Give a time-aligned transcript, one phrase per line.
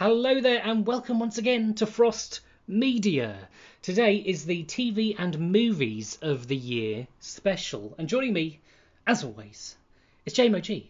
[0.00, 3.36] Hello there, and welcome once again to Frost Media.
[3.82, 8.60] Today is the TV and movies of the year special, and joining me,
[9.06, 9.76] as always,
[10.24, 10.86] is JMOG,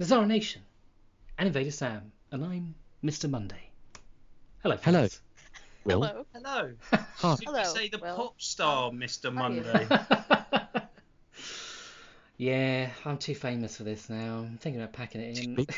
[0.00, 0.62] Nazara Nation,
[1.36, 2.74] and Invader Sam, and I'm
[3.04, 3.28] Mr.
[3.28, 3.68] Monday.
[4.62, 4.78] Hello.
[4.82, 5.00] Hello.
[5.06, 5.20] friends.
[5.84, 6.02] Will.
[6.04, 6.24] Hello.
[6.32, 6.72] Hello.
[6.92, 7.36] Hi.
[7.36, 8.16] Did Hello, you say the Will.
[8.16, 9.36] pop star, Mr.
[9.36, 9.64] How are you?
[9.64, 10.86] Monday?
[12.38, 14.46] yeah, I'm too famous for this now.
[14.48, 15.66] I'm thinking about packing it in.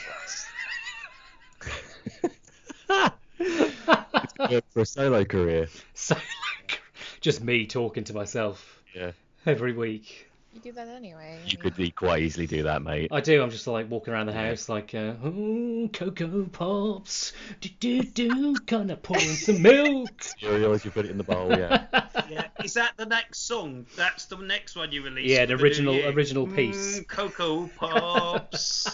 [4.49, 5.69] Good for a solo career.
[5.95, 6.81] so, like,
[7.21, 9.13] just me talking to myself Yeah.
[9.47, 10.27] every week.
[10.55, 11.39] You do that anyway.
[11.47, 13.09] You could e- quite easily do that, mate.
[13.13, 13.43] I do.
[13.43, 18.57] I'm just like walking around the house, like, uh, oh, Cocoa Pops, do do do,
[18.67, 20.23] gonna pour in some milk.
[20.41, 21.85] Cereals, you put it in the bowl, yeah.
[22.31, 22.47] yeah.
[22.65, 23.87] Is that the next song?
[23.95, 25.31] That's the next one you release.
[25.31, 27.01] Yeah, the original- original piece.
[27.01, 28.89] Mm, Cocoa Pops.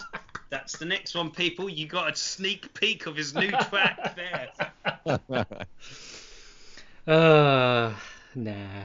[0.55, 1.67] That's the next one, people.
[1.67, 4.15] You got a sneak peek of his new track
[5.05, 5.17] there.
[7.05, 7.93] Uh,
[8.35, 8.83] nah,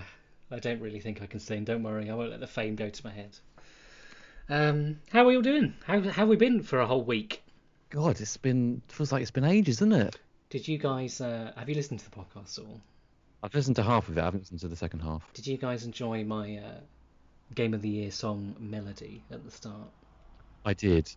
[0.51, 1.63] I don't really think I can sing.
[1.63, 3.39] Don't worry, I won't let the fame go to my head.
[4.49, 5.75] Um, how are you all doing?
[5.85, 7.45] How how have we been for a whole week?
[7.91, 10.19] God, it's been feels like it's been ages, isn't it?
[10.49, 12.81] Did you guys uh, have you listened to the podcast at all?
[13.45, 14.21] I've listened to half of it.
[14.21, 15.23] I haven't listened to the second half.
[15.35, 16.81] Did you guys enjoy my uh,
[17.55, 19.89] Game of the Year song melody at the start?
[20.65, 21.15] I did.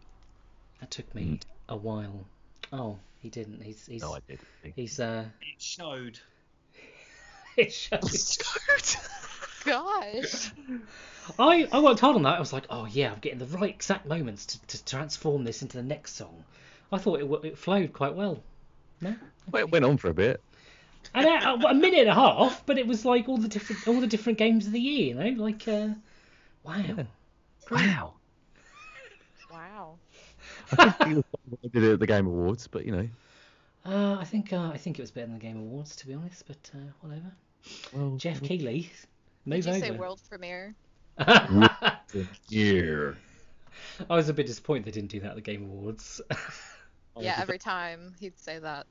[0.84, 1.40] That took me
[1.70, 2.26] a while.
[2.74, 3.62] Oh, he didn't.
[3.64, 4.38] He's he's No, I did.
[4.76, 5.24] he's uh.
[5.42, 6.20] It showed.
[7.56, 8.02] it showed.
[9.64, 10.52] Gosh.
[11.40, 12.36] I I worked hard on that.
[12.36, 15.62] I was like, oh yeah, I'm getting the right exact moments to, to transform this
[15.62, 16.44] into the next song.
[16.92, 18.44] I thought it it flowed quite well.
[19.00, 19.16] No,
[19.50, 20.42] Well, it went on for a bit.
[21.16, 24.02] and a, a minute and a half, but it was like all the different all
[24.02, 25.16] the different games of the year.
[25.16, 25.92] You know, like uh,
[26.66, 27.06] wow,
[27.72, 27.72] Wow.
[27.72, 28.16] Wow.
[29.52, 29.96] I think it was
[30.63, 33.08] I did it at the Game Awards, but you know.
[33.86, 36.14] Uh, I think uh, I think it was better than the Game Awards to be
[36.14, 37.32] honest, but uh, whatever.
[37.94, 38.90] Well, Geoff Keighley,
[39.46, 39.86] move Did you over.
[39.86, 40.76] say world premiere?
[42.50, 43.18] year.
[44.10, 46.22] I was a bit disappointed they didn't do that at the Game Awards.
[47.20, 48.88] Yeah, every time he'd say that.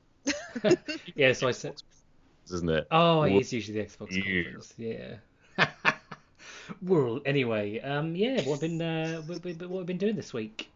[1.15, 1.81] yeah, so I said,
[2.51, 2.87] Isn't it?
[2.91, 4.43] oh, World it's usually the Xbox Year.
[4.43, 4.73] conference.
[4.77, 5.15] Yeah.
[6.81, 7.23] World.
[7.25, 10.71] Anyway, um, yeah, what have been uh, what, what, what have been doing this week?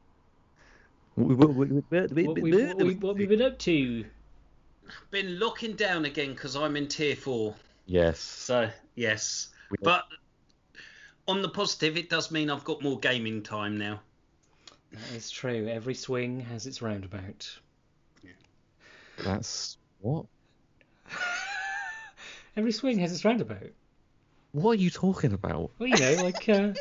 [1.18, 4.06] What we what, we, what we been up to?
[5.10, 7.56] Been looking down again because I'm in tier four.
[7.88, 8.20] Yes.
[8.20, 10.06] So yes, We- but
[11.28, 14.00] on the positive, it does mean I've got more gaming time now.
[14.92, 15.68] That is true.
[15.68, 17.50] Every swing has its roundabout.
[19.24, 20.28] That's what?
[22.56, 23.72] Every swing has its roundabout.
[24.52, 25.72] What are you talking about?
[25.80, 26.74] Well, you know, like uh,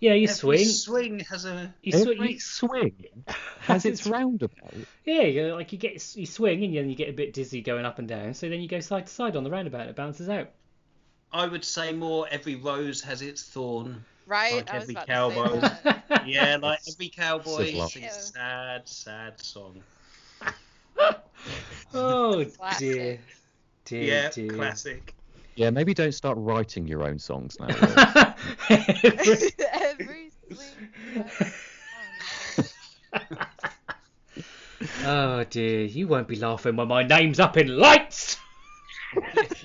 [0.00, 1.72] yeah, you swing Every swing, swing has a.
[1.82, 2.94] you swing, Every you, swing
[3.66, 4.74] has its roundabout.
[5.04, 7.84] yeah, you like you get you swing and then you get a bit dizzy going
[7.84, 8.34] up and down.
[8.34, 9.88] So then you go side to side on the roundabout.
[9.88, 10.50] It balances out.
[11.32, 12.26] I would say more.
[12.30, 14.04] Every rose has its thorn.
[14.26, 14.54] Right?
[14.56, 15.60] Like I was every about cowboy.
[15.60, 16.02] to say that.
[16.26, 19.82] Yeah, like every cowboy sings a sad, sad song.
[21.94, 22.78] oh Classic.
[22.78, 23.18] dear,
[23.84, 24.50] dear, yeah, dear.
[24.50, 25.14] classic.
[25.56, 27.66] Yeah, maybe don't start writing your own songs now.
[28.70, 29.38] Will.
[29.72, 31.52] Every swing.
[35.06, 38.38] Oh dear, you won't be laughing when my name's up in lights.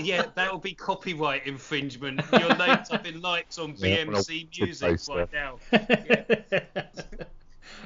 [0.00, 2.20] Yeah, that'll be copyright infringement.
[2.32, 5.58] Your name's up in lights on Yeah, BMC it's Music right now.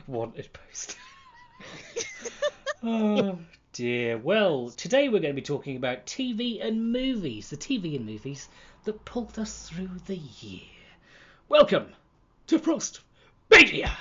[0.07, 0.97] Wanted post.
[2.83, 3.39] oh
[3.73, 4.19] dear.
[4.19, 7.51] Well, today we're going to be talking about TV and movies.
[7.51, 8.49] The TV and movies
[8.85, 10.63] that pulled us through the year.
[11.49, 11.89] Welcome
[12.47, 13.01] to Frost
[13.51, 13.97] Media.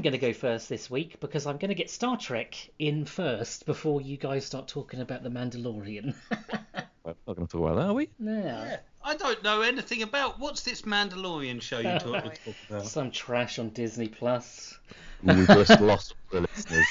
[0.00, 3.04] I'm going to go first this week because I'm going to get Star Trek in
[3.04, 6.14] first before you guys start talking about the Mandalorian.
[7.04, 8.08] We're not going to talk about that, are we?
[8.18, 8.32] No.
[8.40, 12.86] Yeah, I don't know anything about what's this Mandalorian show you talk, talk about.
[12.86, 14.78] Some trash on Disney Plus.
[15.22, 16.86] We've just lost the listeners.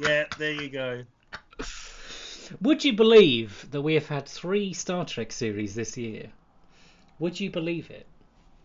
[0.00, 1.04] Yeah, there you go.
[2.60, 6.26] Would you believe that we have had three Star Trek series this year?
[7.20, 8.04] Would you believe it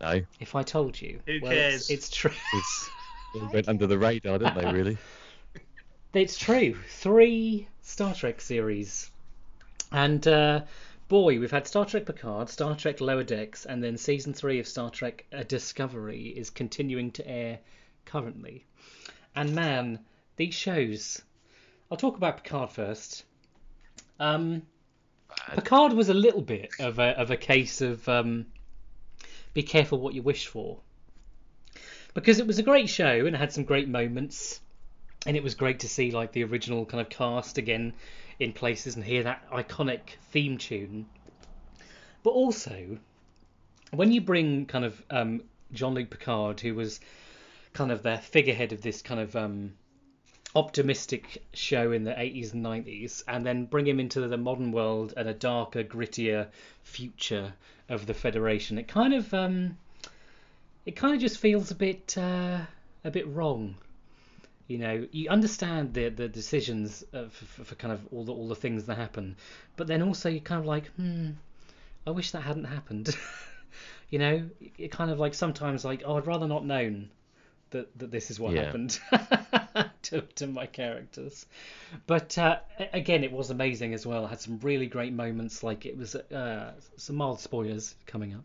[0.00, 1.20] No, if I told you?
[1.28, 1.88] Who Well, cares?
[1.88, 2.32] It's, it's true.
[2.54, 2.90] it's,
[3.34, 4.72] they went under the radar, didn't they?
[4.72, 4.98] Really?
[6.14, 6.76] It's true.
[6.90, 9.10] Three Star Trek series.
[9.90, 10.60] And uh,
[11.08, 14.68] boy, we've had Star Trek Picard, Star Trek Lower Decks, and then season three of
[14.68, 17.60] Star Trek uh, Discovery is continuing to air
[18.04, 18.66] currently.
[19.34, 20.00] And man,
[20.36, 21.22] these shows.
[21.90, 23.24] I'll talk about Picard first.
[24.20, 24.62] Um,
[25.54, 28.46] Picard was a little bit of a of a case of um,
[29.54, 30.78] be careful what you wish for,
[32.14, 34.60] because it was a great show and it had some great moments,
[35.26, 37.92] and it was great to see like the original kind of cast again
[38.38, 41.06] in places and hear that iconic theme tune.
[42.22, 42.98] But also,
[43.92, 45.42] when you bring kind of um,
[45.72, 47.00] Jean-Luc Picard, who was
[47.72, 49.72] kind of the figurehead of this kind of um,
[50.54, 55.14] optimistic show in the 80s and 90s and then bring him into the modern world
[55.16, 56.48] and a darker grittier
[56.82, 57.54] future
[57.88, 59.76] of the federation it kind of um
[60.86, 62.58] it kind of just feels a bit uh,
[63.04, 63.74] a bit wrong
[64.68, 68.48] you know you understand the the decisions uh, for, for kind of all the all
[68.48, 69.36] the things that happen
[69.76, 71.30] but then also you're kind of like hmm
[72.06, 73.16] i wish that hadn't happened
[74.10, 74.48] you know
[74.78, 77.08] it kind of like sometimes like oh i'd rather not known
[77.70, 78.64] that, that this is what Yeah.
[78.64, 78.98] happened
[80.02, 81.46] to, to my characters.
[82.06, 82.58] But uh,
[82.92, 84.26] again, it was amazing as well.
[84.26, 85.62] Had some really great moments.
[85.62, 88.44] Like it was uh, some mild spoilers coming up.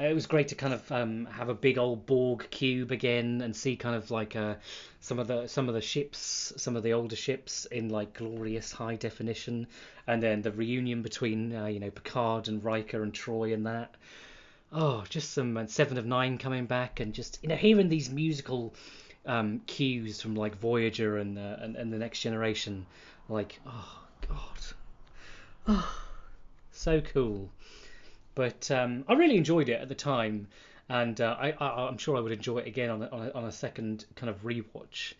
[0.00, 3.56] It was great to kind of um, have a big old Borg cube again and
[3.56, 4.54] see kind of like uh,
[5.00, 8.70] some of the some of the ships, some of the older ships in like glorious
[8.70, 9.66] high definition,
[10.06, 13.92] and then the reunion between uh, you know Picard and Riker and Troi and that.
[14.72, 18.08] Oh, just some uh, Seven of Nine coming back, and just you know hearing these
[18.08, 18.74] musical
[19.26, 22.86] um, cues from like Voyager and, uh, and and the Next Generation,
[23.28, 23.98] like oh
[24.28, 24.60] god,
[25.66, 25.96] oh,
[26.70, 27.50] so cool.
[28.38, 30.46] But um, I really enjoyed it at the time,
[30.88, 31.50] and uh, I,
[31.88, 34.30] I'm sure I would enjoy it again on a, on a, on a second kind
[34.30, 35.14] of rewatch.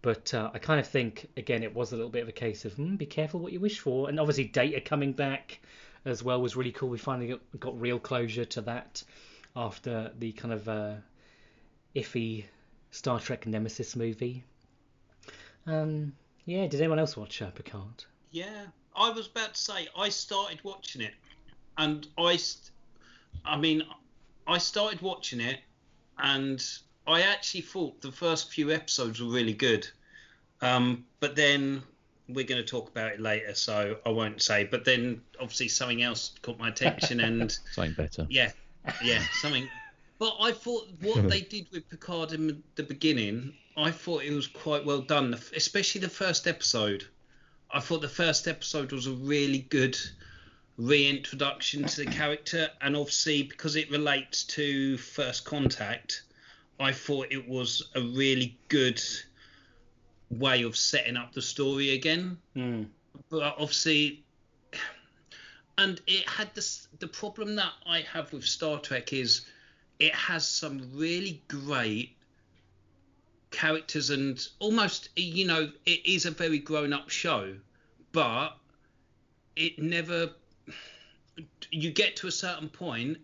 [0.00, 2.64] But uh, I kind of think again it was a little bit of a case
[2.64, 5.60] of hmm, be careful what you wish for, and obviously Data coming back
[6.06, 6.88] as well was really cool.
[6.88, 9.04] We finally got, got real closure to that
[9.54, 10.94] after the kind of uh,
[11.94, 12.46] iffy
[12.90, 14.44] Star Trek Nemesis movie.
[15.66, 16.14] Um,
[16.46, 18.06] yeah, did anyone else watch uh, Picard?
[18.30, 18.64] Yeah,
[18.96, 21.12] I was about to say I started watching it,
[21.78, 22.38] and I,
[23.44, 23.82] I mean,
[24.46, 25.60] I started watching it,
[26.18, 26.62] and
[27.06, 29.88] I actually thought the first few episodes were really good,
[30.60, 31.82] um, but then
[32.28, 34.64] we're going to talk about it later, so I won't say.
[34.64, 38.26] But then obviously something else caught my attention, and Something better.
[38.30, 38.52] yeah,
[39.02, 39.68] yeah, something.
[40.18, 44.46] But I thought what they did with Picard in the beginning, I thought it was
[44.46, 47.04] quite well done, especially the first episode.
[47.72, 49.96] I thought the first episode was a really good
[50.78, 56.22] reintroduction to the character, and obviously because it relates to First Contact,
[56.80, 59.00] I thought it was a really good
[60.32, 62.84] way of setting up the story again Hmm.
[63.28, 64.24] but obviously
[65.76, 69.44] and it had this the problem that i have with star trek is
[69.98, 72.16] it has some really great
[73.50, 77.54] characters and almost you know it is a very grown up show
[78.12, 78.56] but
[79.54, 80.30] it never
[81.72, 83.18] you get to a certain point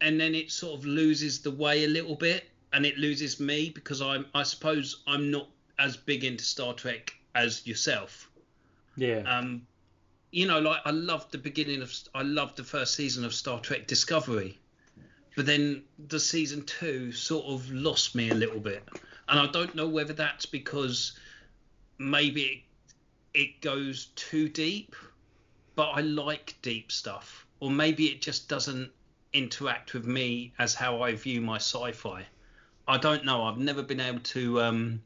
[0.00, 3.70] and then it sort of loses the way a little bit and it loses me
[3.70, 5.48] because i'm i suppose i'm not
[5.78, 8.28] as big into star trek as yourself
[8.96, 9.22] Yeah.
[9.26, 9.66] um,
[10.30, 13.60] you know, like I loved the beginning of, I loved the first season of Star
[13.60, 14.58] Trek Discovery,
[15.36, 18.82] but then the season two sort of lost me a little bit,
[19.28, 21.16] and I don't know whether that's because
[21.98, 24.96] maybe it, it goes too deep,
[25.76, 28.90] but I like deep stuff, or maybe it just doesn't
[29.32, 32.24] interact with me as how I view my sci-fi.
[32.86, 33.44] I don't know.
[33.44, 35.02] I've never been able to um,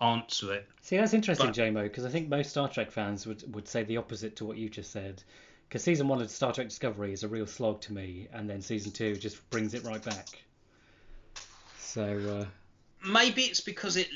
[0.00, 0.68] answer it.
[0.80, 3.84] See, that's interesting, But- JMO, because I think most Star Trek fans would, would say
[3.84, 5.22] the opposite to what you just said.
[5.68, 8.60] Because season one of Star Trek Discovery is a real slog to me, and then
[8.60, 10.28] season two just brings it right back.
[11.78, 14.08] So, uh, maybe it's because it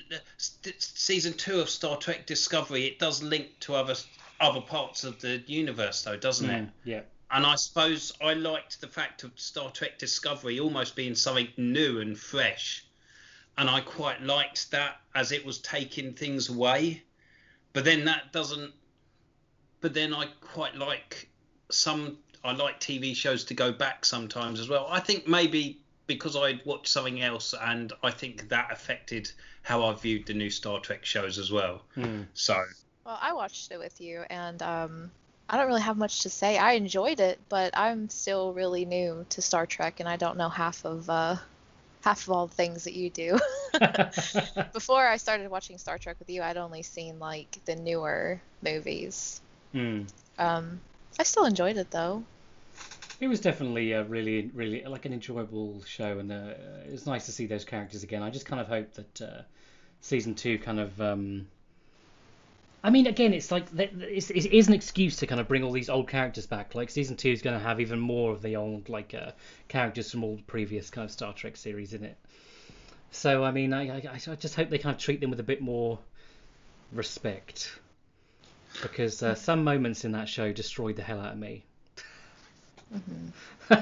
[0.79, 3.95] season two of Star Trek Discovery it does link to other
[4.41, 6.63] other parts of the universe though, doesn't it?
[6.65, 7.01] mm, yeah.
[7.31, 12.01] And I suppose I liked the fact of Star Trek Discovery almost being something new
[12.01, 12.85] and fresh.
[13.59, 17.03] and I quite liked that as it was taking things away.
[17.73, 18.73] But then that doesn't.
[19.81, 21.29] But then I quite like
[21.71, 22.19] some.
[22.45, 24.87] I like TV shows to go back sometimes as well.
[24.89, 29.31] I think maybe because I'd watched something else, and I think that affected
[29.63, 31.83] how I viewed the new Star Trek shows as well.
[31.95, 32.23] Hmm.
[32.33, 32.63] So
[33.09, 35.11] Well, I watched it with you, and um,
[35.49, 36.59] I don't really have much to say.
[36.59, 40.51] I enjoyed it, but I'm still really new to Star Trek, and I don't know
[40.51, 41.37] half of uh,
[42.03, 43.39] half of all the things that you do.
[44.75, 49.41] Before I started watching Star Trek with you, I'd only seen like the newer movies.
[49.73, 50.03] Hmm.
[50.39, 50.79] Um,
[51.19, 52.25] I still enjoyed it though.
[53.21, 56.53] It was definitely a really, really like an enjoyable show, and uh,
[56.85, 58.23] it was nice to see those characters again.
[58.23, 59.43] I just kind of hope that uh,
[60.03, 61.01] season two kind of.
[61.01, 61.47] Um...
[62.83, 65.73] I mean, again, it's like it's, it is an excuse to kind of bring all
[65.73, 66.75] these old characters back.
[66.75, 69.33] Like season two is going to have even more of the old like uh,
[69.67, 72.17] characters from all the previous kind of Star Trek series in it.
[73.11, 75.45] So I mean, I, I I just hope they kind of treat them with a
[75.45, 75.99] bit more
[76.93, 77.73] respect,
[78.83, 81.65] because uh, some moments in that show destroyed the hell out of me.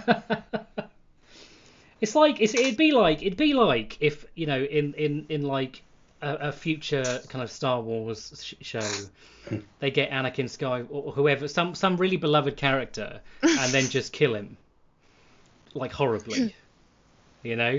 [2.01, 5.43] it's like it's, it'd be like it'd be like if you know in in in
[5.43, 5.83] like
[6.23, 11.47] a, a future kind of Star Wars sh- show they get Anakin Sky or whoever
[11.49, 14.57] some some really beloved character and then just kill him
[15.75, 16.55] like horribly
[17.43, 17.71] you know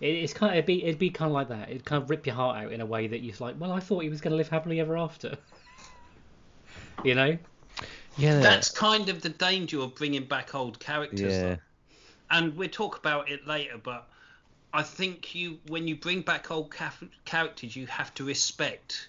[0.00, 2.08] it, it's kind of it'd be it'd be kind of like that it'd kind of
[2.08, 4.20] rip your heart out in a way that you're like well I thought he was
[4.20, 5.36] going to live happily ever after
[7.04, 7.36] you know
[8.16, 8.38] Yeah.
[8.40, 11.32] that's kind of the danger of bringing back old characters.
[11.32, 11.42] yeah.
[11.42, 11.56] though.
[12.30, 14.08] and we'll talk about it later, but
[14.78, 16.72] I think you when you bring back old
[17.24, 19.08] characters, you have to respect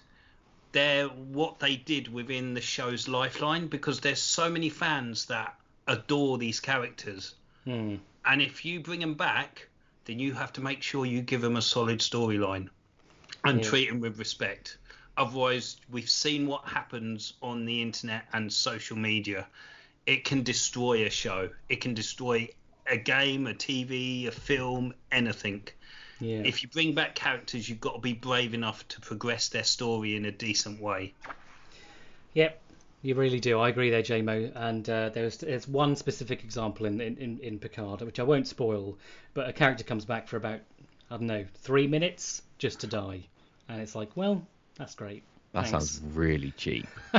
[0.72, 5.54] their what they did within the show's lifeline because there's so many fans that
[5.86, 7.98] adore these characters, Hmm.
[8.24, 9.68] and if you bring them back,
[10.06, 12.68] then you have to make sure you give them a solid storyline
[13.44, 13.70] and Yeah.
[13.70, 14.76] treat them with respect.
[15.16, 19.46] Otherwise, we've seen what happens on the internet and social media.
[20.04, 21.50] It can destroy a show.
[21.68, 22.48] It can destroy
[22.86, 25.62] a game, a TV, a film, anything.
[26.18, 29.64] yeah If you bring back characters, you've got to be brave enough to progress their
[29.64, 31.14] story in a decent way.
[32.34, 32.60] Yep,
[33.02, 33.58] you really do.
[33.58, 34.52] I agree there, JMO.
[34.54, 38.46] And uh, there's there's one specific example in, in, in, in Picard, which I won't
[38.46, 38.98] spoil,
[39.34, 40.60] but a character comes back for about,
[41.10, 43.26] I don't know, three minutes just to die.
[43.68, 44.46] And it's like, well,
[44.76, 45.22] that's great.
[45.52, 45.70] That Thanks.
[45.70, 46.86] sounds really cheap.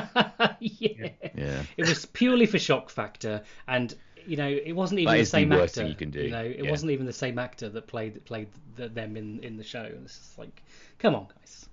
[0.60, 1.10] yeah.
[1.36, 1.64] Yeah.
[1.76, 3.94] It was purely for shock factor, and
[4.26, 5.82] you know, it wasn't even That the is the same worst actor.
[5.82, 6.22] thing you can do.
[6.22, 6.70] You know, it Yeah.
[6.70, 9.84] wasn't even the same actor that played that played the, them in in the show.
[9.84, 10.62] And it's just like,
[11.00, 11.68] come on, guys,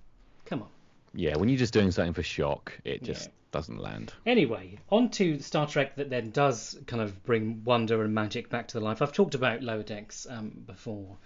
[0.45, 0.69] come on.
[1.13, 1.37] Yeah.
[1.37, 3.33] When you're just doing something for shock, it just Yeah.
[3.51, 4.13] doesn't land.
[4.25, 8.67] Anyway, on to Star Trek that then does kind of bring wonder and magic back
[8.69, 9.01] to the life.
[9.01, 11.17] I've talked about Lower Decks um, before,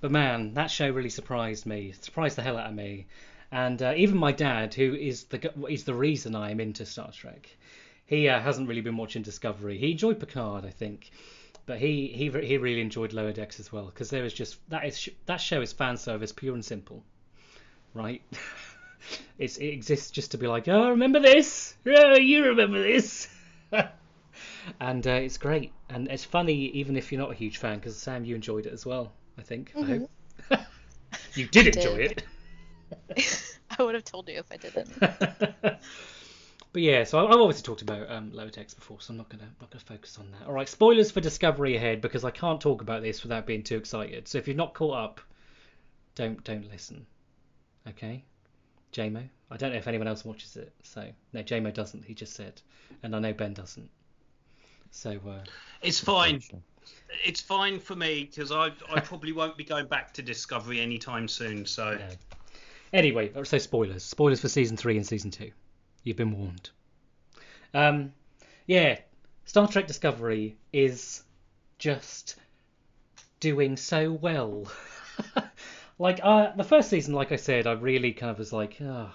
[0.00, 3.06] but man, that show really surprised me, surprised the hell out of me,
[3.50, 7.10] and uh, even my dad, who is the is the reason I am into Star
[7.12, 7.48] Trek,
[8.10, 9.78] he uh, hasn't really been watching Discovery.
[9.78, 11.12] He enjoyed Picard, I think,
[11.64, 14.84] but he he he really enjoyed Lower Decks as well because there is just that
[14.84, 17.04] is that show is fan service pure and simple,
[17.94, 18.20] right?
[19.38, 21.76] it's, it exists just to be like, oh, remember this?
[21.86, 23.28] Oh, you remember this?
[24.80, 27.96] and uh, it's great, and it's funny even if you're not a huge fan, because
[27.96, 29.12] Sam, you enjoyed it as well.
[29.38, 29.72] I think.
[29.76, 30.10] I hope.
[31.34, 32.24] you did I enjoy did.
[33.16, 33.56] it.
[33.78, 35.78] I would have told you if I didn't.
[36.72, 39.28] But yeah, so I- I've obviously talked about um, lower decks before, so I'm not
[39.28, 40.46] gonna not gonna focus on that.
[40.46, 43.76] All right, spoilers for Discovery ahead because I can't talk about this without being too
[43.76, 44.28] excited.
[44.28, 45.20] So if you're not caught up,
[46.14, 47.06] don't don't listen.
[47.88, 48.22] Okay,
[48.92, 49.28] JMO.
[49.50, 50.72] I don't know if anyone else watches it.
[50.84, 52.04] So no, JMO doesn't.
[52.04, 52.60] He just said,
[53.02, 53.90] and I know Ben doesn't.
[54.92, 55.40] So uh,
[55.82, 56.40] It's fine.
[57.24, 61.26] It's fine for me because I I probably won't be going back to Discovery anytime
[61.26, 61.66] soon.
[61.66, 62.08] So no.
[62.92, 64.04] Anyway, so spoilers.
[64.04, 65.50] Spoilers for season three and season two.
[66.02, 66.70] You've been warned.
[67.74, 68.12] Um,
[68.66, 68.98] yeah,
[69.44, 71.22] Star Trek Discovery is
[71.78, 72.36] just
[73.40, 74.70] doing so well.
[75.98, 79.10] like uh, the first season, like I said, I really kind of was like, oh.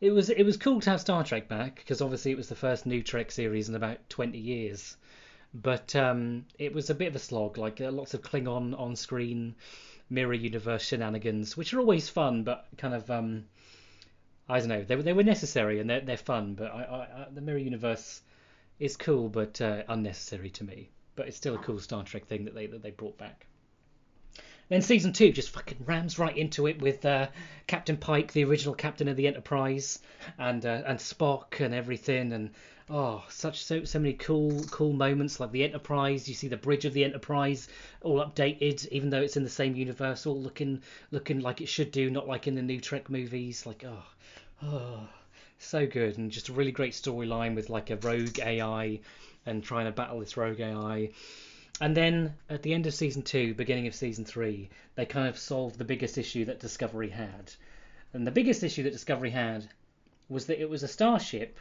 [0.00, 2.54] It was it was cool to have Star Trek back because obviously it was the
[2.54, 4.96] first new Trek series in about 20 years.
[5.52, 8.94] But um, it was a bit of a slog, like uh, lots of Klingon on
[8.94, 9.56] screen,
[10.08, 13.46] mirror universe shenanigans, which are always fun, but kind of um,
[14.48, 17.22] I don't know, they were they were necessary and they're they're fun, but I, I,
[17.22, 18.22] I the mirror universe
[18.78, 20.90] is cool but uh, unnecessary to me.
[21.16, 23.46] But it's still a cool Star Trek thing that they that they brought back.
[24.68, 27.28] Then season two just fucking rams right into it with uh,
[27.66, 29.98] Captain Pike, the original captain of the Enterprise,
[30.38, 32.32] and uh, and Spock and everything.
[32.32, 32.50] And
[32.90, 36.28] oh, such so so many cool cool moments like the Enterprise.
[36.28, 37.68] You see the bridge of the Enterprise
[38.02, 41.92] all updated, even though it's in the same universe, all looking looking like it should
[41.92, 43.66] do, not like in the new Trek movies.
[43.66, 44.02] Like oh,
[44.62, 45.08] oh,
[45.58, 49.00] so good, and just a really great storyline with like a rogue AI
[49.46, 51.10] and trying to battle this rogue AI.
[51.80, 55.38] And then at the end of season two, beginning of season three, they kind of
[55.38, 57.52] solved the biggest issue that Discovery had.
[58.12, 59.68] And the biggest issue that Discovery had
[60.28, 61.58] was that it was a starship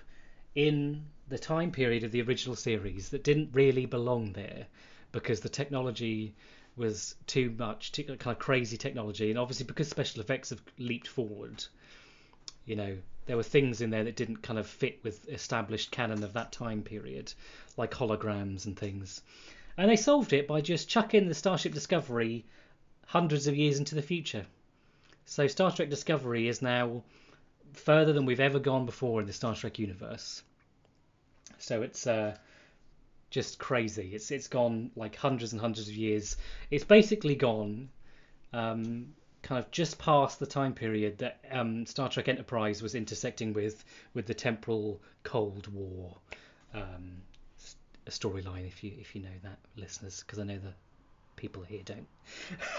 [0.56, 4.68] in the time period of the original series that didn't really belong there
[5.12, 6.34] because the technology
[6.76, 11.08] was too much, too, kind of crazy technology, and obviously because special effects have leaped
[11.08, 11.64] forward,
[12.66, 16.24] you know, there were things in there that didn't kind of fit with established canon
[16.24, 17.34] of that time period,
[17.76, 19.22] like holograms and things.
[19.78, 22.46] And they solved it by just chucking the Starship Discovery
[23.06, 24.46] hundreds of years into the future.
[25.26, 27.04] So Star Trek Discovery is now
[27.74, 30.42] further than we've ever gone before in the Star Trek universe.
[31.60, 32.36] So it's uh,
[33.30, 34.12] just crazy.
[34.14, 36.38] It's it's gone like hundreds and hundreds of years.
[36.72, 37.90] It's basically gone
[38.54, 43.54] um, kind of just past the time period that um, Star Trek Enterprise was intersecting
[43.54, 43.84] with
[44.14, 46.16] with the temporal Cold War
[46.74, 47.22] um,
[48.06, 48.68] a storyline.
[48.68, 50.74] If you if you know that, listeners, because I know the
[51.36, 52.08] people here don't.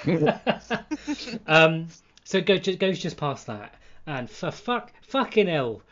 [1.47, 1.89] um,
[2.25, 3.75] so it goes, goes just past that,
[4.07, 5.83] and for fuck fucking hell,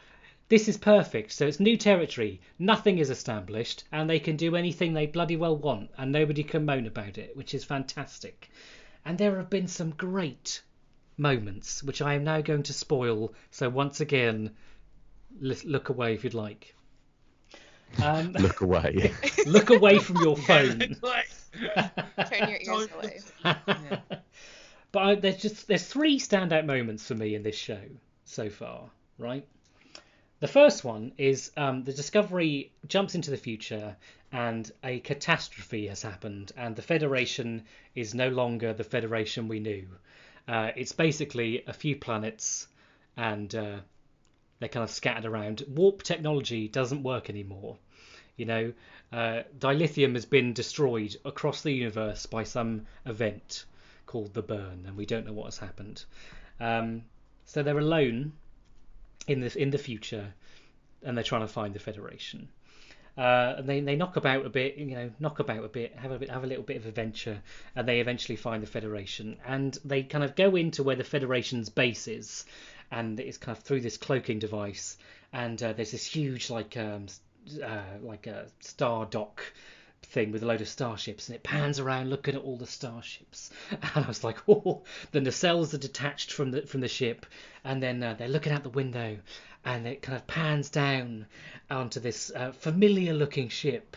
[0.48, 1.32] this is perfect.
[1.32, 2.40] So it's new territory.
[2.58, 6.64] Nothing is established, and they can do anything they bloody well want, and nobody can
[6.64, 8.48] moan about it, which is fantastic.
[9.04, 10.62] And there have been some great
[11.16, 13.34] moments, which I am now going to spoil.
[13.50, 14.50] So once again,
[15.40, 16.74] look away if you'd like.
[18.02, 19.12] Um, look away.
[19.46, 20.78] look away from your phone.
[20.78, 23.20] Turn your ears away.
[24.92, 27.80] but I, there's just there's three standout moments for me in this show
[28.24, 29.46] so far, right?
[30.38, 33.96] The first one is um, the Discovery jumps into the future
[34.30, 37.64] and a catastrophe has happened, and the Federation
[37.94, 39.88] is no longer the Federation we knew.
[40.46, 42.68] Uh, it's basically a few planets
[43.16, 43.78] and uh,
[44.58, 45.64] they're kind of scattered around.
[45.68, 47.78] Warp technology doesn't work anymore.
[48.36, 48.72] You know,
[49.12, 53.64] uh, dilithium has been destroyed across the universe by some event
[54.04, 56.04] called the burn, and we don't know what has happened.
[56.60, 57.04] Um,
[57.46, 58.32] so they're alone
[59.26, 60.34] in the in the future,
[61.02, 62.48] and they're trying to find the Federation.
[63.16, 66.10] Uh, and they, they knock about a bit, you know, knock about a bit, have
[66.10, 67.40] a bit, have a little bit of adventure,
[67.74, 69.38] and they eventually find the Federation.
[69.46, 72.44] And they kind of go into where the Federation's base is,
[72.90, 74.98] and it's kind of through this cloaking device.
[75.32, 77.06] And uh, there's this huge like um,
[77.62, 79.42] uh, like a star dock
[80.06, 83.50] thing with a load of starships, and it pans around looking at all the starships.
[83.94, 87.26] And I was like, oh, then the nacelles are detached from the from the ship,
[87.64, 89.18] and then uh, they're looking out the window,
[89.64, 91.26] and it kind of pans down
[91.70, 93.96] onto this uh, familiar looking ship.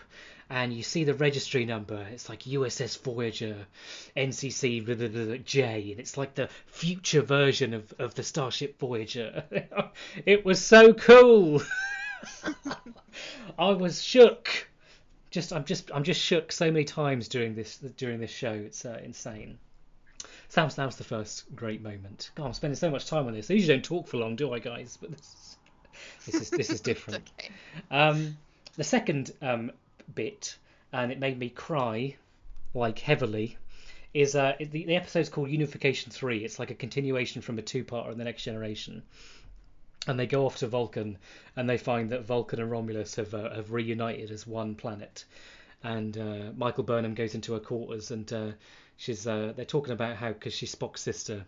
[0.52, 2.08] And you see the registry number.
[2.12, 3.68] It's like USS Voyager,
[4.18, 8.80] NCC blah, blah, blah, J, and it's like the future version of, of the Starship
[8.80, 9.44] Voyager.
[10.26, 11.62] it was so cool.
[13.60, 14.70] I was shook
[15.32, 18.54] just I'm just I'm just shook so many times during this during this show.
[18.54, 19.60] It's uh, insane.
[20.50, 22.32] Sam Snap's the first great moment.
[22.36, 23.52] God, I'm spending so much time on this.
[23.52, 24.98] I usually don't talk for long, do I, guys?
[25.00, 25.58] But this is
[26.26, 27.30] this is, this is different.
[27.40, 27.52] okay.
[27.92, 28.38] um,
[28.76, 29.72] the second um,
[30.16, 30.58] bit,
[30.92, 32.16] and it made me cry
[32.74, 33.58] like heavily,
[34.14, 36.44] is uh, the, the episode's called Unification Three.
[36.44, 39.04] It's like a continuation from a two-parter in the Next Generation
[40.08, 41.18] and they go off to Vulcan,
[41.56, 45.26] and they find that Vulcan and Romulus have uh, have reunited as one planet.
[45.84, 48.52] And uh, Michael Burnham goes into her quarters, and uh,
[48.98, 51.46] she's uh, they're talking about how because she's Spock's sister,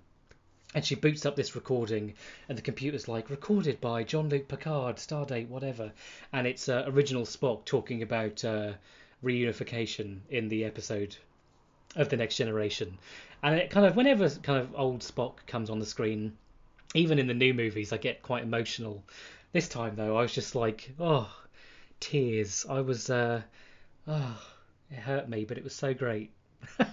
[0.75, 2.13] and she boots up this recording,
[2.49, 5.91] and the computer's like recorded by Jean-Luc Picard, Stardate, whatever,
[6.33, 8.73] and it's uh, original Spock talking about uh,
[9.23, 11.15] reunification in the episode
[11.95, 12.97] of the Next Generation,
[13.43, 16.37] and it kind of whenever kind of old Spock comes on the screen
[16.93, 19.03] even in the new movies, I get quite emotional.
[19.53, 21.31] This time, though, I was just like, oh,
[21.99, 22.65] tears.
[22.69, 23.41] I was, uh,
[24.07, 24.41] oh,
[24.89, 26.31] it hurt me, but it was so great.
[26.79, 26.87] yeah.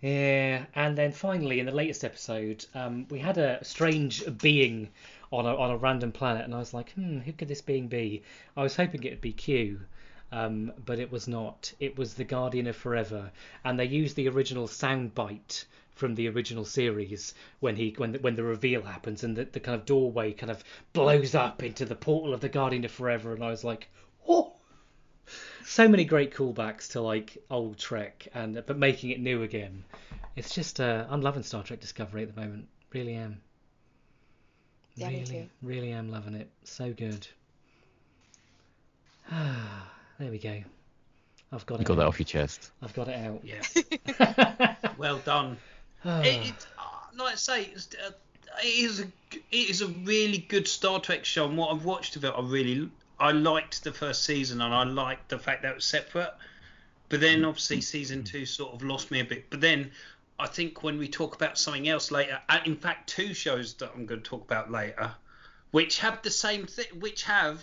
[0.00, 0.64] yeah.
[0.74, 4.90] And then finally, in the latest episode, um, we had a strange being
[5.32, 7.88] on a on a random planet, and I was like, hmm, who could this being
[7.88, 8.22] be?
[8.56, 9.80] I was hoping it would be Q.
[10.32, 11.72] Um, but it was not.
[11.78, 13.30] It was the Guardian of Forever,
[13.64, 15.64] and they used the original soundbite
[15.96, 19.58] from the original series when he when the, when the reveal happens and the, the
[19.60, 23.34] kind of doorway kind of blows up into the portal of the Guardian of Forever
[23.34, 23.88] and I was like,
[24.28, 24.52] oh,
[25.64, 29.82] so many great callbacks to like old Trek and but making it new again.
[30.36, 32.68] It's just uh, I'm loving Star Trek Discovery at the moment.
[32.92, 33.40] Really am.
[34.96, 36.48] Yeah, really, really am loving it.
[36.64, 37.26] So good.
[39.30, 40.62] Ah, there we go.
[41.52, 41.86] I've got You it.
[41.86, 42.70] got that off your chest.
[42.82, 43.40] I've got it out.
[43.44, 44.74] Yeah.
[44.98, 45.56] well done.
[46.04, 46.82] It, it, uh,
[47.16, 48.10] like I say, it's, uh,
[48.62, 49.04] it is a
[49.50, 52.40] it is a really good Star Trek show, and what I've watched of it, I
[52.40, 56.32] really I liked the first season, and I liked the fact that it was separate.
[57.08, 59.48] But then obviously season two sort of lost me a bit.
[59.48, 59.92] But then
[60.40, 63.92] I think when we talk about something else later, uh, in fact, two shows that
[63.94, 65.12] I'm going to talk about later,
[65.70, 67.62] which have the same thing, which have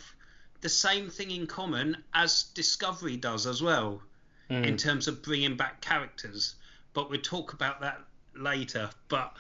[0.62, 4.02] the same thing in common as Discovery does as well
[4.50, 4.66] Mm.
[4.66, 6.56] in terms of bringing back characters.
[6.94, 8.02] But we'll talk about that
[8.36, 8.90] later.
[9.10, 9.36] But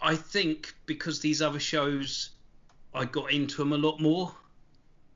[0.00, 2.30] I think because these other shows,
[2.94, 4.34] I got into them a lot more,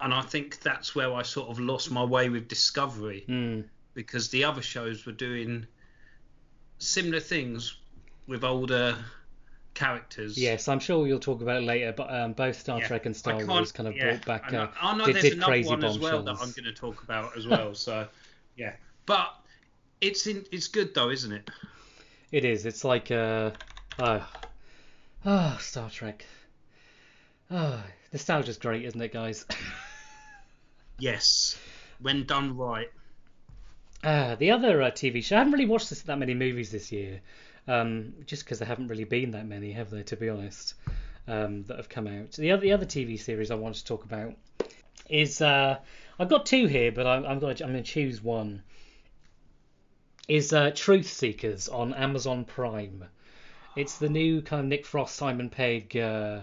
[0.00, 3.64] and I think that's where I sort of lost my way with Discovery Mm.
[3.94, 5.66] because the other shows were doing
[6.78, 7.76] similar things
[8.26, 8.96] with older
[9.74, 10.36] characters.
[10.38, 12.86] Yes, I'm sure you'll talk about it later, but um, both Star Yeah.
[12.86, 14.44] Trek and Star Wars kind of yeah, brought back.
[14.46, 16.50] I know, Uh, I know did- there's did another crazy one as well that I'm
[16.52, 17.74] going to talk about as well.
[17.74, 18.06] So,
[18.56, 18.74] yeah,
[19.06, 19.34] but
[20.00, 21.50] it's in, it's good though, isn't it?
[22.32, 22.66] It is.
[22.66, 23.52] It's like uh,
[23.98, 24.28] oh,
[25.24, 26.24] oh, Star Trek.
[27.50, 27.82] Oh,
[28.12, 29.46] nostalgia's great, isn't it, guys?
[30.98, 31.58] Yes,
[32.00, 32.88] when done right.
[34.02, 35.36] Uh, the other uh, TV show.
[35.36, 37.20] I haven't really watched this, that many movies this year,
[37.66, 40.04] um, just because there haven't really been that many, have there?
[40.04, 40.74] To be honest,
[41.26, 42.32] um, that have come out.
[42.32, 44.34] The other the other TV series I wanted to talk about
[45.08, 45.78] is uh,
[46.18, 48.62] I've got two here, but I'm, I'm to I'm going to choose one.
[50.26, 53.04] Is uh, Truth Seekers on Amazon Prime.
[53.76, 56.40] It's the new kind of Nick Frost, Simon Pegg uh,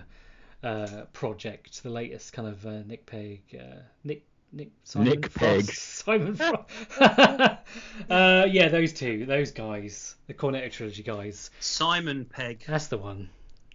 [0.63, 5.67] uh, project, the latest kind of uh, Nick Pegg, uh, Nick Nick Simon Nick Frost,
[5.67, 5.75] Pegg.
[5.75, 6.69] Simon Frost.
[6.99, 11.49] uh, yeah, those two, those guys, the Cornetto trilogy guys.
[11.59, 12.63] Simon Pegg.
[12.67, 13.29] That's the one.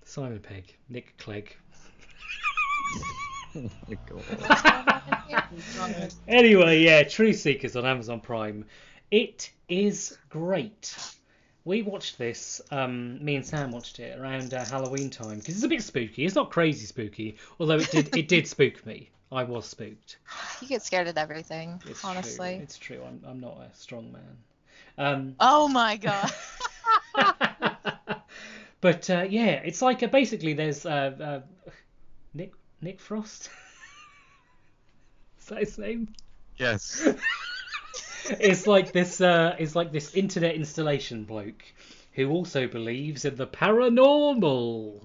[0.05, 1.57] Simon Pegg, Nick Clegg.
[3.59, 3.97] Oh my
[5.31, 6.13] God.
[6.29, 8.67] Anyway, yeah, Truth Seekers on Amazon Prime.
[9.11, 10.97] It is great.
[11.65, 12.61] We watched this.
[12.71, 16.25] Um, me and Sam watched it around uh, Halloween time because it's a bit spooky.
[16.25, 19.11] It's not crazy spooky, although it did it did spook me.
[19.33, 20.19] I was spooked.
[20.61, 22.55] You get scared at everything, It's honestly.
[22.55, 22.63] true.
[22.63, 23.03] It's true.
[23.05, 24.37] I'm I'm not a strong man.
[24.99, 26.31] Um, Oh my god.
[28.81, 31.41] but uh, yeah, it's like uh, basically there's uh, uh,
[32.35, 33.51] Nick Nick Frost.
[35.41, 36.09] Is that his name?
[36.59, 37.07] Yes.
[38.31, 41.65] It's like this uh it's like this internet installation bloke
[42.13, 45.05] who also believes in the paranormal.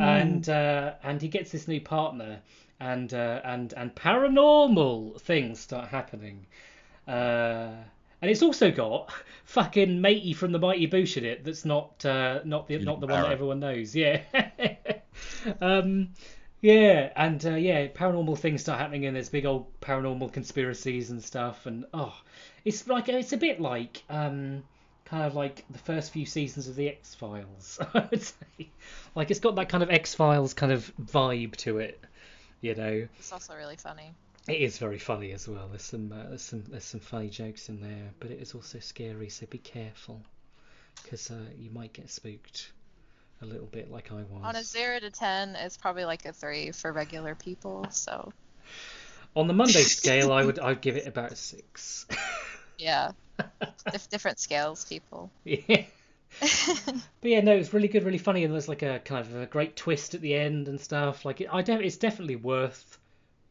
[0.00, 2.40] And uh and he gets this new partner
[2.80, 6.46] and uh and and paranormal things start happening.
[7.06, 7.72] Uh
[8.20, 9.12] and it's also got
[9.44, 13.06] fucking matey from the mighty boosh in it that's not uh not the not the
[13.06, 13.94] one that everyone knows.
[13.94, 14.22] Yeah.
[15.60, 16.10] Um
[16.60, 21.22] yeah, and uh, yeah, paranormal things start happening, and there's big old paranormal conspiracies and
[21.22, 22.14] stuff, and oh,
[22.64, 24.64] it's like it's a bit like um,
[25.04, 27.78] kind of like the first few seasons of the X Files.
[27.94, 28.70] I would say,
[29.14, 32.02] like it's got that kind of X Files kind of vibe to it,
[32.60, 33.06] you know.
[33.18, 34.10] It's also really funny.
[34.48, 35.68] It is very funny as well.
[35.68, 38.80] There's some uh, there's some there's some funny jokes in there, but it is also
[38.80, 39.28] scary.
[39.28, 40.20] So be careful,
[41.04, 42.72] because uh, you might get spooked
[43.42, 44.26] a little bit, like I was.
[44.42, 47.86] On a zero to ten, it's probably like a three for regular people.
[47.90, 48.32] So
[49.36, 52.06] On the Monday scale, I would I'd give it about a six.
[52.78, 53.12] yeah,
[53.92, 55.30] Dif- different scales, people.
[55.44, 55.84] yeah.
[57.20, 59.46] But yeah, no, it's really good, really funny, and there's like a kind of a
[59.46, 61.24] great twist at the end and stuff.
[61.24, 62.98] Like, it, I don't, it's definitely worth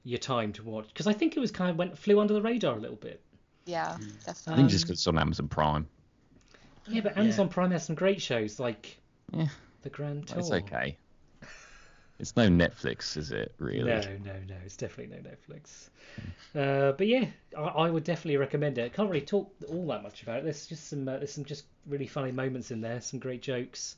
[0.05, 2.41] your time to watch because I think it was kind of went flew under the
[2.41, 3.19] radar a little bit.
[3.65, 4.03] Yeah, hmm.
[4.03, 4.21] definitely.
[4.21, 4.55] I definitely.
[4.61, 5.87] think just 'cause it's on Amazon Prime.
[6.87, 8.97] Yeah, but Amazon Prime has some great shows like
[9.33, 9.47] Yeah.
[9.87, 10.39] The Grand Tour.
[10.39, 10.97] It's okay.
[12.19, 13.53] It's no Netflix, is it?
[13.57, 13.83] Really?
[13.83, 14.55] No, no, no.
[14.65, 15.87] It's definitely no Netflix.
[16.53, 18.83] Uh, but yeah, I, I would definitely recommend it.
[18.83, 20.43] I can't really talk all that much about it.
[20.43, 22.99] There's just some uh, there's some just really funny moments in there.
[22.99, 23.95] Some great jokes.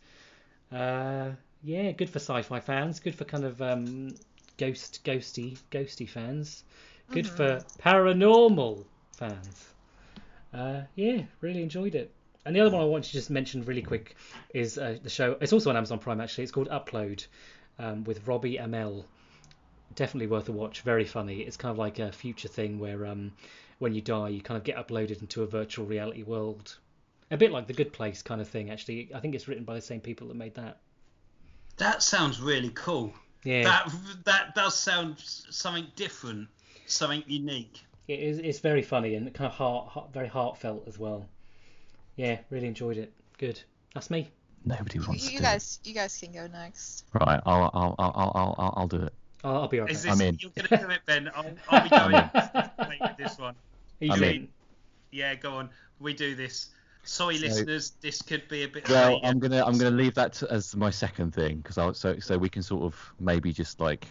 [0.71, 1.31] Uh,
[1.63, 2.99] yeah, good for sci-fi fans.
[2.99, 4.13] Good for kind of um,
[4.57, 6.65] ghost, ghosty, ghosty fans.
[7.09, 8.85] Good for paranormal
[9.17, 9.69] fans.
[10.53, 12.11] Uh, yeah, really enjoyed it.
[12.49, 14.15] And the other one I want to just mention really quick
[14.55, 15.37] is uh, the show.
[15.39, 16.45] It's also on Amazon Prime actually.
[16.45, 17.27] It's called Upload
[17.77, 19.03] um, with Robbie Amell.
[19.93, 20.81] Definitely worth a watch.
[20.81, 21.41] Very funny.
[21.41, 23.33] It's kind of like a future thing where um,
[23.77, 26.75] when you die, you kind of get uploaded into a virtual reality world.
[27.29, 29.11] A bit like The Good Place kind of thing, actually.
[29.13, 30.79] I think it's written by the same people that made that.
[31.77, 33.13] That sounds really cool.
[33.43, 33.93] Yeah, That
[34.25, 36.47] that does sound something different,
[36.87, 37.83] something unique.
[38.07, 38.39] it is.
[38.39, 41.29] It's very funny and kind of heart, heart, very heartfelt as well.
[42.19, 43.13] Yeah, really enjoyed it.
[43.37, 43.61] Good.
[43.93, 44.29] That's me.
[44.65, 47.05] Nobody You, wants you to do guys, you guys can go next.
[47.13, 49.13] Right, I'll, I'll, I'll, I'll, I'll, I'll do it.
[49.45, 49.95] Oh, I'll be alright.
[49.95, 50.37] Is this, I'm in.
[50.37, 51.31] You're going to do it, Ben.
[51.33, 52.11] I'll, I'll be going
[52.89, 53.55] wait with this one.
[54.01, 54.29] He's I'm in.
[54.35, 54.47] in.
[55.11, 55.69] Yeah, go on.
[56.01, 56.71] We do this.
[57.03, 57.93] Sorry, So- listeners.
[58.01, 58.89] This could be a bit.
[58.89, 59.21] Well, late.
[59.23, 62.37] I'm gonna I'm gonna leave that to, as my second thing because I'll so so
[62.37, 64.07] we can sort of maybe just like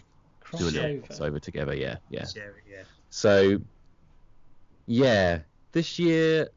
[0.57, 1.07] do a little Crossover.
[1.07, 1.75] crossover together.
[1.75, 2.25] Yeah, yeah.
[2.25, 2.81] Share it, yeah.
[3.11, 3.61] So,
[4.87, 5.39] yeah,
[5.73, 6.49] this year,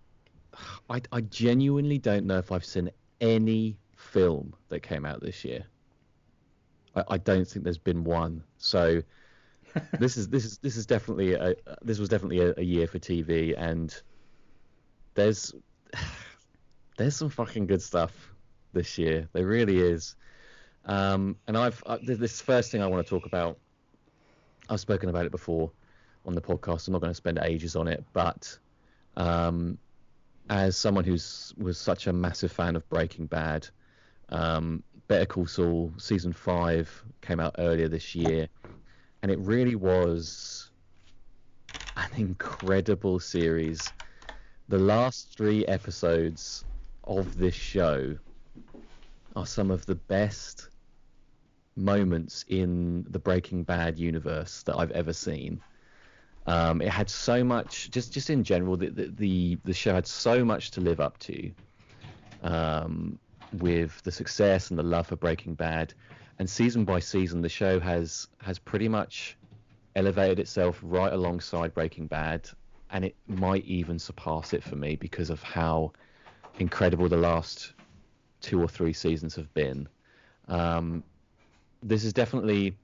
[0.90, 5.64] I, I genuinely don't know if I've seen any film that came out this year.
[6.94, 8.42] I, I don't think there's been one.
[8.58, 9.02] So,
[9.98, 12.98] this is this is this is definitely a this was definitely a, a year for
[12.98, 13.94] TV, and
[15.14, 15.54] there's
[16.96, 18.12] there's some fucking good stuff
[18.72, 19.28] this year.
[19.32, 20.16] There really is.
[20.84, 23.58] Um, and I've uh, th- this first thing I want to talk about.
[24.68, 25.70] I've spoken about it before
[26.24, 26.86] on the podcast.
[26.86, 28.58] I'm not going to spend ages on it, but
[29.16, 29.78] um,
[30.52, 33.66] as someone who's was such a massive fan of Breaking Bad,
[34.28, 38.48] um, Better Call Saul season five came out earlier this year,
[39.22, 40.70] and it really was
[41.96, 43.90] an incredible series.
[44.68, 46.66] The last three episodes
[47.04, 48.18] of this show
[49.34, 50.68] are some of the best
[51.76, 55.62] moments in the Breaking Bad universe that I've ever seen.
[56.46, 60.44] Um, it had so much, just just in general, the, the the show had so
[60.44, 61.52] much to live up to,
[62.42, 63.18] um,
[63.58, 65.94] with the success and the love for Breaking Bad,
[66.38, 69.36] and season by season, the show has has pretty much
[69.94, 72.48] elevated itself right alongside Breaking Bad,
[72.90, 75.92] and it might even surpass it for me because of how
[76.58, 77.72] incredible the last
[78.40, 79.88] two or three seasons have been.
[80.48, 81.04] Um,
[81.82, 82.76] this is definitely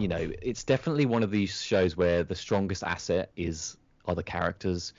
[0.00, 3.76] you know it's definitely one of these shows where the strongest asset is
[4.14, 4.92] the characters.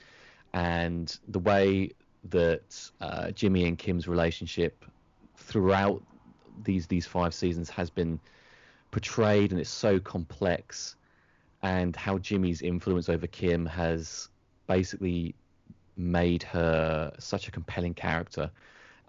[0.52, 1.92] And the way
[2.30, 4.84] that uh, Jimmy and Kim's relationship
[5.36, 6.02] throughout
[6.64, 8.20] these these five seasons has been
[8.90, 10.96] portrayed and it's so complex
[11.62, 14.28] and how Jimmy's influence over Kim has
[14.66, 15.34] basically
[15.96, 18.50] made her such a compelling character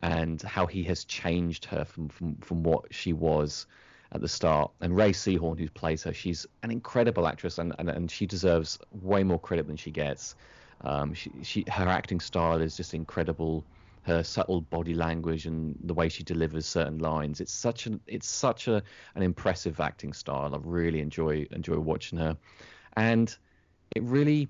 [0.01, 3.65] and how he has changed her from, from, from what she was
[4.13, 4.71] at the start.
[4.82, 8.80] And Rhea Seehorn, who plays her, she's an incredible actress, and, and, and she deserves
[8.91, 10.36] way more credit than she gets.
[10.82, 13.65] Um, she, she, her acting style is just incredible.
[14.04, 18.28] Her subtle body language and the way she delivers certain lines, it's such an it's
[18.28, 18.84] such a
[19.15, 20.54] an impressive acting style.
[20.54, 22.36] I really enjoy enjoy watching her,
[22.97, 23.34] and
[23.95, 24.49] it really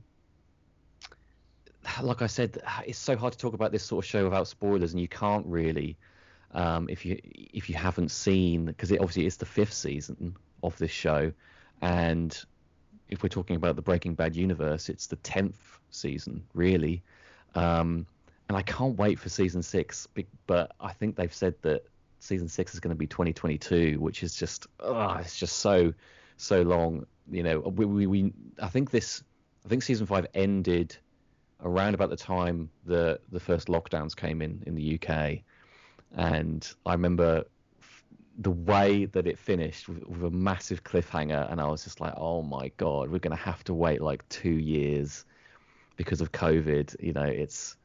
[2.02, 4.94] like I said, it's so hard to talk about this sort of show without spoilers,
[4.94, 5.98] and you can't really,
[6.54, 10.78] um, if you if you haven't seen, because it obviously it's the fifth season of
[10.78, 11.32] this show,
[11.82, 12.46] and
[13.10, 17.04] if we're talking about the Breaking Bad universe, it's the tenth season, really,
[17.56, 18.06] um,
[18.48, 20.08] and I can't wait for season six.
[20.48, 21.86] But I think they've said that
[22.20, 25.94] season six is going to be 2022, which is just, oh, it's just so
[26.38, 27.06] so long.
[27.32, 29.24] You know, we, we, we I think this,
[29.66, 30.96] I think season five ended
[31.64, 35.40] around about the time the the first lockdowns came in in the UK,
[36.14, 37.46] and I remember
[38.40, 42.14] the way that it finished with, with a massive cliffhanger, and I was just like,
[42.18, 45.26] oh my god, we're gonna have to wait like two years
[45.96, 46.96] because of COVID.
[47.02, 47.78] You know, it's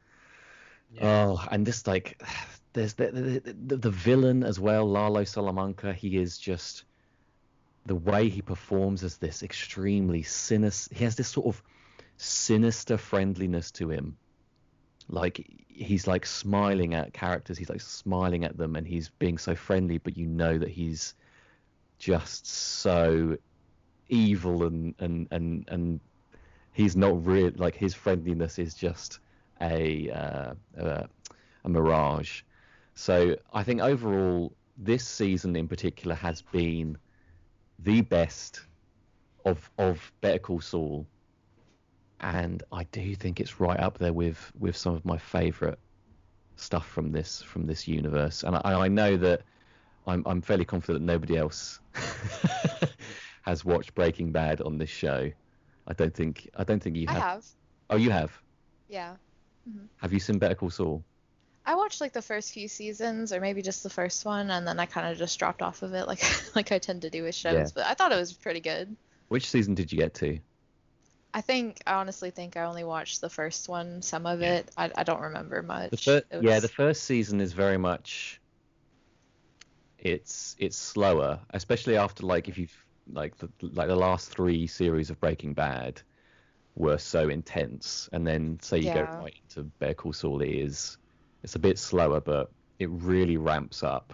[1.01, 2.21] oh, and just like
[2.73, 5.93] there's the the, the the villain as well, Lalo Salamanca.
[5.93, 6.83] He is just
[7.85, 10.93] the way he performs as this extremely sinister.
[10.95, 11.63] He has this sort of
[12.17, 14.17] sinister friendliness to him.
[15.09, 19.55] Like he's like smiling at characters, he's like smiling at them, and he's being so
[19.55, 21.15] friendly, but you know that he's
[21.97, 23.37] just so
[24.07, 25.99] evil and and and and
[26.73, 27.51] he's not real.
[27.55, 29.19] Like his friendliness is just
[29.61, 31.07] a uh, a,
[31.63, 32.41] a mirage.
[32.95, 36.97] So I think overall, this season in particular has been
[37.79, 38.61] the best
[39.45, 41.07] of of Better Call Saul
[42.21, 45.77] and I do think it's right up there with with some of my favourite
[46.55, 48.43] stuff from this from this universe.
[48.43, 49.41] And I, I know that
[50.05, 51.79] I'm I'm fairly confident that nobody else
[53.43, 55.31] has watched Breaking Bad on this show.
[55.87, 57.21] I don't think I don't think you I have.
[57.21, 57.45] have.
[57.89, 58.37] Oh, you have.
[58.87, 59.15] Yeah.
[59.69, 59.85] Mm-hmm.
[59.97, 61.03] Have you seen Better Call Saul?
[61.65, 64.79] I watched like the first few seasons, or maybe just the first one, and then
[64.79, 66.23] I kind of just dropped off of it, like
[66.55, 67.53] like I tend to do with shows.
[67.53, 67.67] Yeah.
[67.73, 68.95] But I thought it was pretty good.
[69.27, 70.39] Which season did you get to?
[71.33, 74.59] I think I honestly think I only watched the first one, some of Yeah.
[74.59, 74.71] it.
[74.77, 75.91] I, I don't remember much.
[75.91, 78.41] The fir- It Yeah, the first season is very much
[79.97, 85.09] it's it's slower, especially after like if you've like the like the last three series
[85.09, 86.01] of Breaking Bad
[86.75, 90.97] were so intense, and then say you go right into Better Call Saul, it is
[91.43, 94.13] it's a bit slower, but it really ramps up,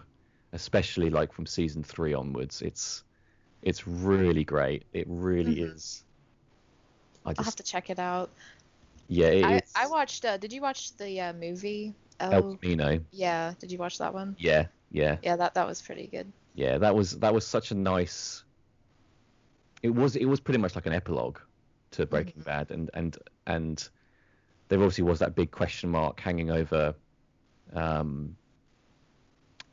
[0.53, 2.63] especially like from season three onwards.
[2.63, 3.03] It's
[3.63, 4.85] It's really great.
[4.93, 5.61] It really Mhm.
[5.61, 6.04] is.
[7.25, 8.29] I I'll have to check it out.
[9.07, 10.25] yeah, it, I, I watched.
[10.25, 11.93] Uh, did you watch the uh, movie?
[12.19, 12.99] El Oh, Camino.
[13.11, 13.53] yeah.
[13.59, 14.35] Did you watch that one?
[14.39, 16.31] Yeah, yeah, Yeah, that that was pretty good.
[16.55, 16.77] yeah.
[16.77, 18.43] That was that was such a nice.
[19.83, 21.39] It was it was pretty much like an epilogue
[21.91, 22.45] to Breaking Mhm.
[22.45, 23.89] Bad, and and and
[24.67, 26.95] there obviously was that big question mark hanging over
[27.73, 28.35] um,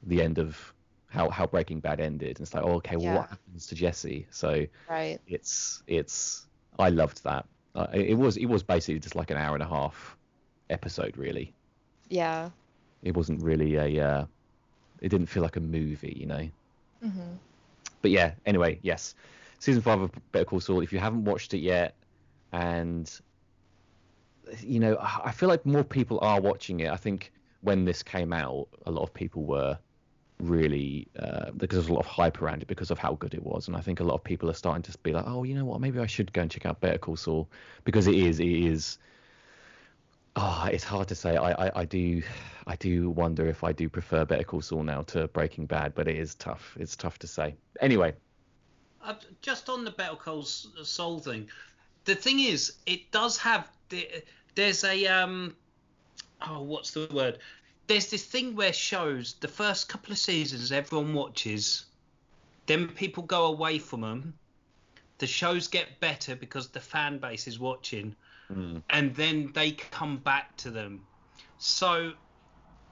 [0.03, 0.75] the end of
[1.09, 2.39] how how Breaking Bad ended.
[2.39, 3.15] And it's like, oh, okay, well, Yeah.
[3.15, 4.27] what happens to Jesse?
[4.31, 5.21] So Right.
[5.27, 6.47] it's it's
[6.79, 7.47] I loved that.
[7.75, 10.17] Uh, it was it was basically just like an hour and a half
[10.71, 11.53] episode, really.
[12.09, 12.51] Yeah.
[13.03, 14.07] It wasn't really a.
[14.07, 14.25] Uh,
[15.01, 16.49] it didn't feel like a movie, you know.
[17.03, 17.35] hmm
[18.03, 19.15] But yeah, anyway, yes,
[19.59, 20.81] season five of Better Call Saul.
[20.83, 21.95] If you haven't watched it yet,
[22.53, 23.11] and
[24.61, 26.91] you know, I I feel like more people are watching it.
[26.91, 27.33] I think
[27.63, 29.79] when this came out, a lot of people were
[30.41, 33.43] really uh, because there's a lot of hype around it because of how good it
[33.43, 35.55] was, and I think a lot of people are starting to be like, oh, you
[35.55, 37.49] know what, maybe I should go and check out Better Call Saul
[37.85, 38.99] because it is, it is.
[40.35, 41.37] Oh, it's hard to say.
[41.37, 42.23] I, I, I do,
[42.67, 46.09] I do wonder if I do prefer Better Call Saul now to Breaking Bad, but
[46.09, 46.75] it is tough.
[46.81, 47.55] It's tough to say.
[47.81, 48.15] Anyway,
[49.05, 51.49] Uh, just on the Better Call Saul thing,
[52.07, 54.09] the thing is, it does have the,
[54.55, 55.55] there's a um,
[56.49, 57.39] oh, what's the word?
[57.87, 61.85] There's this thing where shows the first couple of seasons everyone watches,
[62.67, 64.35] then people go away from them.
[65.19, 68.17] The shows get better because the fan base is watching,
[68.49, 68.79] hmm.
[68.91, 71.05] and then they come back to them.
[71.59, 72.13] So,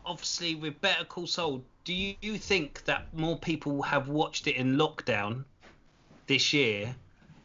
[0.05, 4.57] obviously, with Better Call Saul, do you, you think that more people have watched it
[4.57, 5.45] in lockdown
[6.27, 6.95] this year,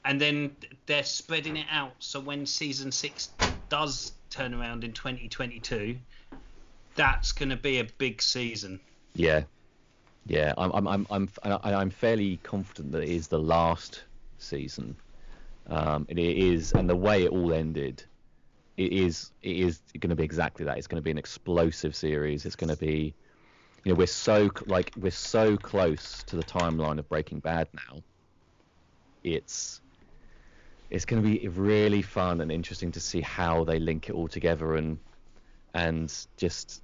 [0.03, 0.55] and then
[0.85, 1.95] they're spreading it out.
[1.99, 3.29] So when season six
[3.69, 5.97] does turn around in 2022,
[6.95, 8.79] that's going to be a big season.
[9.13, 9.43] Yeah,
[10.25, 10.53] yeah.
[10.57, 14.03] I'm I'm I'm I'm I'm fairly confident that it is the last
[14.37, 14.95] season.
[15.67, 18.03] Um, and it is, and the way it all ended,
[18.77, 20.77] it is it is going to be exactly that.
[20.77, 22.45] It's going to be an explosive series.
[22.45, 23.15] It's going to be,
[23.83, 28.03] you know, we're so like we're so close to the timeline of Breaking Bad now.
[29.23, 29.81] It's
[30.91, 34.27] it's going to be really fun and interesting to see how they link it all
[34.27, 34.99] together and
[35.73, 36.81] and just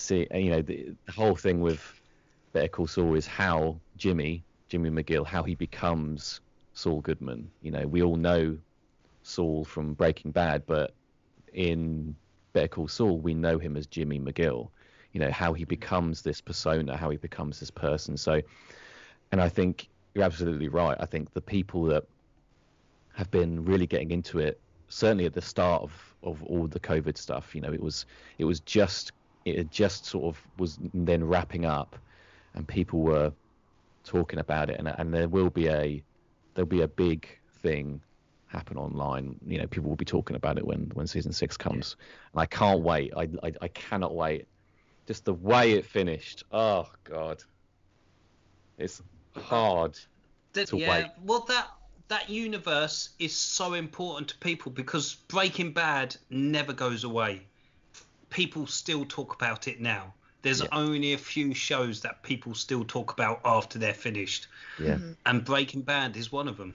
[0.00, 2.00] see you know the, the whole thing with
[2.52, 6.40] Better Call Saul is how Jimmy Jimmy McGill how he becomes
[6.74, 7.50] Saul Goodman.
[7.62, 8.58] You know we all know
[9.22, 10.92] Saul from Breaking Bad, but
[11.52, 12.14] in
[12.52, 14.68] Better Call Saul we know him as Jimmy McGill.
[15.12, 18.16] You know how he becomes this persona, how he becomes this person.
[18.16, 18.40] So,
[19.32, 20.96] and I think you're absolutely right.
[21.00, 22.04] I think the people that
[23.14, 27.18] have been really getting into it, certainly at the start of, of all the COVID
[27.18, 28.06] stuff, you know, it was
[28.38, 29.12] it was just
[29.44, 31.96] it had just sort of was then wrapping up,
[32.54, 33.32] and people were
[34.04, 36.02] talking about it, and and there will be a
[36.54, 37.26] there'll be a big
[37.62, 38.00] thing
[38.48, 39.36] happen online.
[39.46, 41.96] You know, people will be talking about it when when season six comes,
[42.32, 43.12] and I can't wait.
[43.16, 44.46] I, I I cannot wait.
[45.06, 46.44] Just the way it finished.
[46.52, 47.42] Oh God,
[48.78, 49.02] it's
[49.36, 49.98] hard.
[50.52, 51.06] That, To yeah, wait.
[51.24, 51.68] well that
[52.08, 57.46] that universe is so important to people because Breaking Bad never goes away.
[58.30, 60.14] People still talk about it now.
[60.42, 60.68] There's Yeah.
[60.72, 64.46] only a few shows that people still talk about after they're finished,
[64.78, 64.98] Yeah.
[65.26, 66.74] and Breaking Bad is one of them.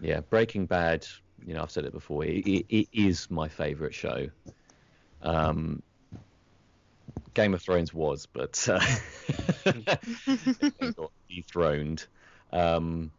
[0.00, 1.06] Yeah, Breaking Bad.
[1.46, 2.24] You know, I've said it before.
[2.24, 4.28] It, it, it is my favourite show.
[5.22, 5.82] Um,
[7.34, 8.80] Game of Thrones was, but uh,
[10.96, 12.06] got dethroned.
[12.52, 13.10] Um,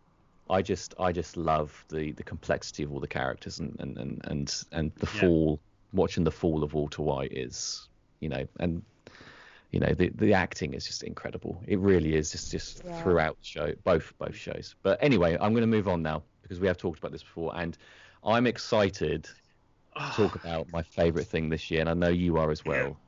[0.49, 4.21] I just, I just love the, the complexity of all the characters and and and
[4.25, 5.21] and, and the Yeah.
[5.21, 5.59] fall.
[5.93, 7.87] Watching the fall of Walter White is,
[8.19, 8.83] you know, and
[9.71, 11.61] you know the the acting is just incredible.
[11.67, 13.01] It really is just just Yeah.
[13.01, 14.75] throughout the show, both both shows.
[14.83, 17.53] But anyway, I'm going to move on now because we have talked about this before,
[17.57, 17.77] and
[18.23, 19.31] I'm excited to
[19.95, 20.13] Ah.
[20.15, 22.99] talk about my favourite thing this year, and I know you are as well,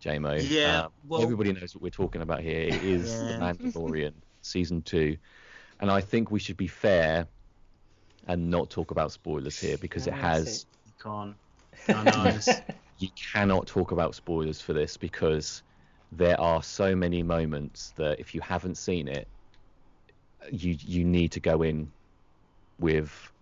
[0.00, 0.34] JMO.
[0.40, 2.62] Yeah, Um, well- everybody knows what we're talking about here.
[2.68, 3.38] It is The Yeah.
[3.40, 5.16] Mandalorian season two,
[5.80, 7.26] and I think we should be fair
[8.28, 10.66] and not talk about spoilers here because it That's has.
[10.86, 10.92] You
[13.00, 15.62] You cannot talk about spoilers for this because
[16.10, 19.28] there are so many moments that if you haven't seen it,
[20.50, 21.92] you you need to go in
[22.78, 23.32] with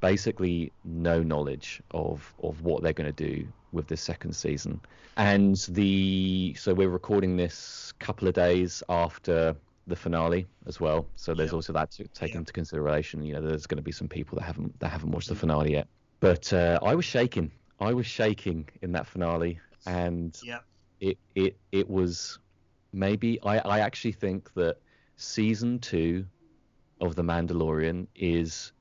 [0.00, 4.80] basically no knowledge of of what they're going to do with this second season.
[5.16, 9.56] And the so we're recording this couple of days after
[9.86, 11.06] the finale as well.
[11.16, 11.54] So there's Yep.
[11.54, 12.38] also that to take Yep.
[12.40, 13.22] into consideration.
[13.22, 15.72] You know, there's going to be some people that haven't that haven't watched the finale
[15.72, 15.88] yet.
[16.20, 17.52] But uh, I was shaking.
[17.80, 20.64] I was shaking in that finale, and Yep.
[21.00, 22.38] it it it was
[22.92, 24.76] maybe I I actually think that
[25.16, 26.26] season two
[27.00, 28.72] of The Mandalorian is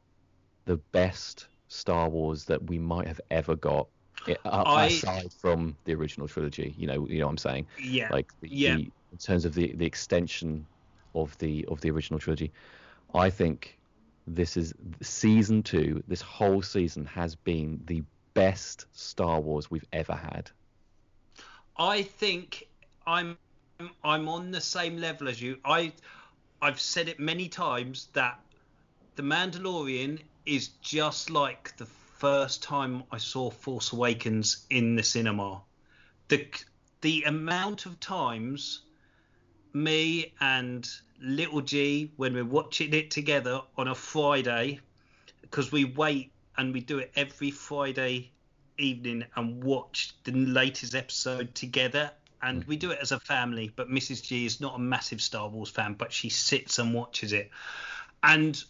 [0.66, 3.88] the best Star Wars that we might have ever got,
[4.28, 6.74] i- I- aside from the original trilogy.
[6.78, 7.68] You know, you know what I'm saying?
[7.82, 8.08] Yeah.
[8.12, 8.76] Like the, Yeah.
[8.78, 10.66] the, in terms of the the extension
[11.14, 12.52] of the of the original trilogy,
[13.14, 13.78] I think
[14.28, 16.02] this is season two.
[16.08, 18.04] This whole season has been the
[18.36, 20.52] best Star Wars we've ever had.
[21.76, 22.68] I think
[23.08, 23.38] I'm
[24.04, 25.58] I'm on the same level as you.
[25.66, 25.92] I
[26.62, 28.40] I've said it many times that
[29.16, 35.62] The Mandalorian is just like the first time I saw Force Awakens in the cinema.
[36.28, 36.48] The
[37.02, 38.82] the amount of times
[39.74, 40.88] me and
[41.22, 44.80] little G when we're watching it together on a Friday
[45.42, 48.32] because we wait and we do it every Friday
[48.78, 52.12] evening and watch the latest episode together.
[52.42, 54.22] And we do it as a family, but Mrs.
[54.22, 57.50] G is not a massive Star Wars fan, but she sits and watches it.
[58.22, 58.62] And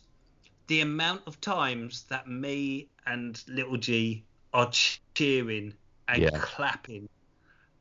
[0.67, 4.23] the amount of times that me and little G
[4.53, 4.71] are
[5.13, 5.73] cheering
[6.07, 6.37] and Yeah.
[6.39, 7.09] clapping,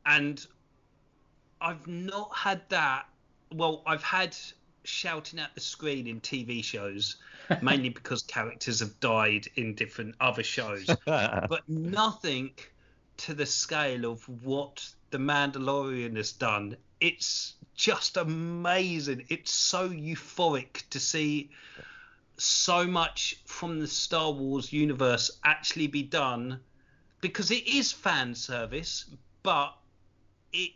[0.05, 0.45] and
[1.61, 3.07] I've not had that.
[3.53, 4.35] Well, I've had
[4.87, 7.17] shouting at the screen in TV shows,
[7.61, 12.51] mainly because characters have died in different other shows but nothing
[13.17, 16.75] to the scale of what the Mandalorian has done.
[16.99, 19.25] It's just amazing.
[19.29, 21.49] It's so euphoric to see
[22.37, 26.59] so much from the Star Wars universe actually be done
[27.21, 29.05] because it is fan service,
[29.43, 29.75] but
[30.51, 30.71] it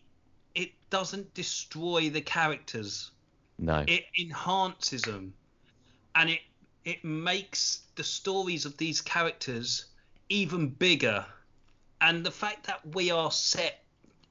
[0.56, 3.12] it doesn't destroy the characters
[3.60, 3.84] no.
[3.88, 5.34] it enhances them
[6.16, 6.40] and it
[6.86, 9.86] it makes the stories of these characters
[10.30, 11.26] even bigger
[12.02, 13.84] and the fact that we are set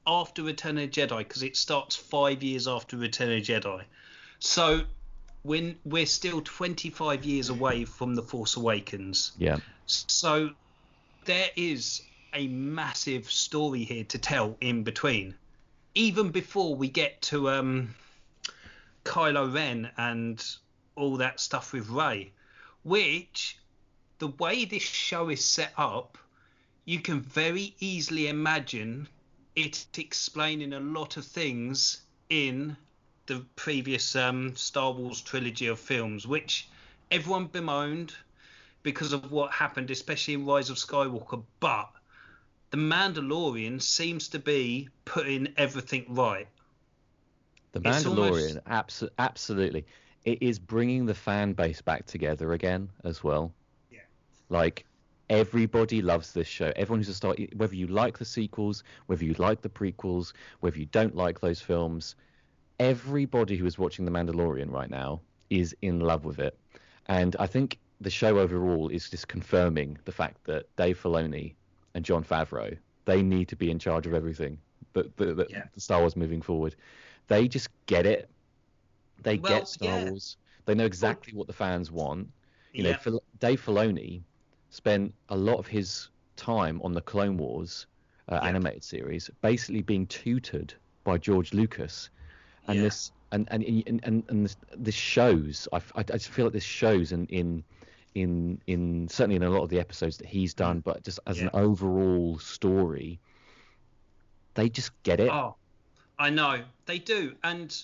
[0.07, 3.83] after return of the jedi because it starts five years after return of the jedi
[4.39, 4.81] so
[5.43, 9.57] when we're still 25 years away from the force awakens yeah.
[9.85, 10.49] so
[11.25, 12.01] there is
[12.33, 15.35] a massive story here to tell in between.
[15.95, 17.95] Even before we get to um,
[19.03, 20.43] Kylo Ren and
[20.95, 22.31] all that stuff with Rey,
[22.83, 23.57] which
[24.19, 26.17] the way this show is set up,
[26.85, 29.07] you can very easily imagine
[29.55, 32.75] it explaining a lot of things in
[33.25, 36.67] the previous um, Star Wars trilogy of films, which
[37.11, 38.13] everyone bemoaned
[38.83, 41.43] because of what happened, especially in Rise of Skywalker.
[41.59, 41.91] But
[42.71, 46.47] the Mandalorian seems to be putting everything right.
[47.71, 49.85] The Mandalorian, almost- abso- absolutely.
[50.25, 53.53] It is bringing the fan base back together again as well.
[53.91, 53.99] Yeah.
[54.49, 54.85] Like
[55.29, 56.71] everybody loves this show.
[56.75, 60.77] Everyone who's a star, whether you like the sequels, whether you like the prequels, whether
[60.77, 62.15] you don't like those films,
[62.79, 66.57] everybody who is watching The Mandalorian right now is in love with it.
[67.07, 71.53] And I think the show overall is just confirming the fact that Dave Filoni
[71.95, 74.57] and Jon Favreau, they need to be in charge of everything.
[74.93, 75.63] But the, the, Yeah.
[75.73, 76.75] the Star Wars moving forward,
[77.29, 78.29] they just get it.
[79.23, 80.09] They Well, get Star yeah.
[80.09, 80.37] Wars.
[80.65, 82.29] They know exactly what the fans want.
[82.73, 82.97] You know, Yeah.
[82.97, 84.21] Phil- Dave Filoni
[84.69, 87.87] spent a lot of his time on the Clone Wars
[88.27, 88.47] uh, Yeah.
[88.49, 90.73] animated series, basically being tutored
[91.03, 92.09] by George Lucas,
[92.67, 95.67] and this and and and and, and this, this shows.
[95.73, 97.63] I just feel like this shows in in
[98.15, 101.39] in in certainly in a lot of the episodes that he's done, but just as
[101.41, 103.19] an overall story,
[104.53, 105.29] they just get it.
[105.31, 105.55] Oh,
[106.19, 107.75] I know they do, and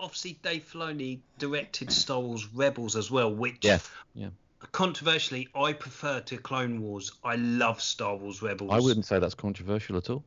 [0.00, 3.78] obviously Dave Filoni directed Star Wars Rebels as well, which Yeah,
[4.14, 4.30] yeah.
[4.72, 7.12] controversially I prefer to Clone Wars.
[7.22, 8.70] I love Star Wars Rebels.
[8.72, 10.24] I wouldn't say that's controversial at all.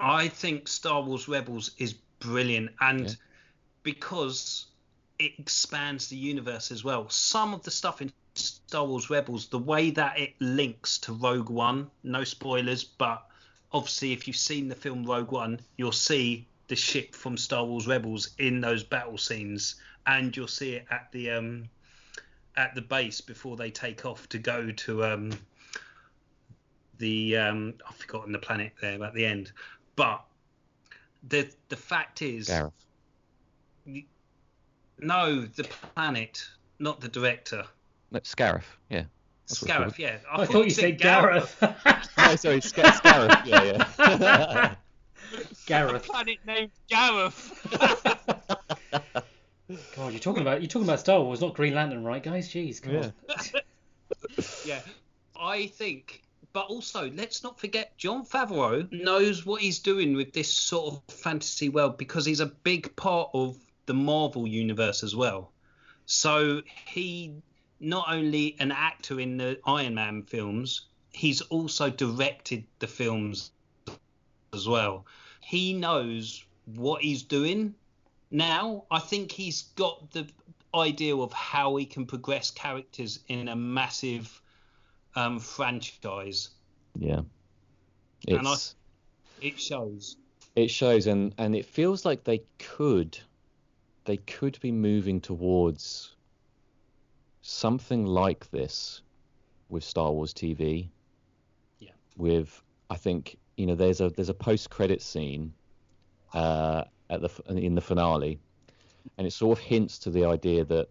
[0.00, 3.14] I think Star Wars Rebels is brilliant, and Yeah.
[3.82, 4.66] because
[5.18, 7.08] it expands the universe as well.
[7.10, 11.50] Some of the stuff in Star Wars Rebels, the way that it links to Rogue
[11.50, 13.26] One, no spoilers, but
[13.72, 17.88] obviously if you've seen the film Rogue One, you'll see the ship from Star Wars
[17.88, 19.74] Rebels in those battle scenes,
[20.06, 21.68] and you'll see it at the um
[22.56, 25.32] at the base before they take off to go to um
[26.98, 29.50] the um I've forgotten the planet there at the end.
[29.96, 30.24] But
[31.28, 32.72] the the fact is Gareth.
[35.00, 36.48] no, the planet,
[36.78, 37.64] not the director.
[38.12, 38.62] No, Scarif.
[38.88, 39.04] Yeah.
[39.48, 39.94] That's what it's called.
[39.94, 40.18] Scarif, yeah.
[40.30, 41.56] I, thought you said Gareth.
[42.18, 43.44] Oh, sorry, Sca- Scarif.
[43.44, 43.64] Yeah,
[44.20, 44.74] yeah.
[45.66, 46.04] Gareth.
[46.04, 47.68] planet named Gareth.
[49.96, 52.48] God, you're talking about you're talking about Star Wars, not Green Lantern, right, guys?
[52.48, 53.12] Jeez, come on.
[54.64, 54.80] yeah,
[55.40, 56.22] I think.
[56.52, 61.14] But also, let's not forget, Jon Favreau knows what he's doing with this sort of
[61.14, 63.56] fantasy world because he's a big part of
[63.86, 65.52] the Marvel universe as well.
[66.06, 67.34] So he
[67.78, 73.52] not only an actor in the Iron Man films, he's also directed the films
[74.52, 75.06] as well.
[75.40, 77.74] He knows what he's doing
[78.30, 78.84] now.
[78.90, 80.26] I think he's got the
[80.74, 84.40] idea of how he can progress characters in a massive
[85.16, 86.50] um, franchise.
[86.98, 87.20] Yeah.
[88.28, 88.56] And I-
[89.40, 90.16] It shows.
[90.56, 93.18] it shows and and it feels like they could
[94.04, 96.14] they could be moving towards
[97.42, 99.00] something like this
[99.70, 100.88] with Star Wars TV.
[101.78, 101.90] Yeah.
[102.16, 105.52] With I think you know there's a there's a post credit scene
[106.34, 108.38] uh, at the in the finale,
[109.18, 110.88] and it sort of hints to the idea that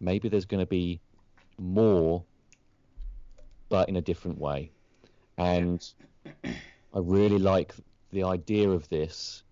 [0.00, 1.00] maybe there's going to be
[1.58, 2.22] more,
[3.68, 4.70] but in a different way,
[5.38, 5.92] and
[6.44, 7.74] I really like
[8.12, 9.42] the idea of this.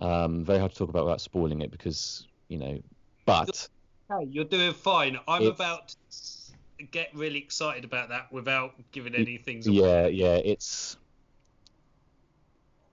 [0.00, 2.80] Um, very hard to talk about without spoiling it because you know,
[3.26, 3.68] but
[4.10, 5.18] Hey, you're doing fine.
[5.28, 5.94] I'm about
[6.78, 9.62] to get really excited about that without giving anything.
[9.66, 9.76] away.
[9.76, 10.96] yeah, yeah, it's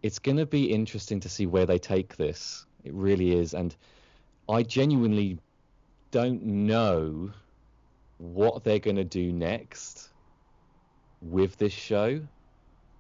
[0.07, 2.65] it's going to be interesting to see where they take this.
[2.85, 3.75] It really is, and
[4.47, 5.37] I genuinely
[6.11, 7.33] don't know
[8.17, 10.07] what they're going to do next
[11.21, 12.21] with this show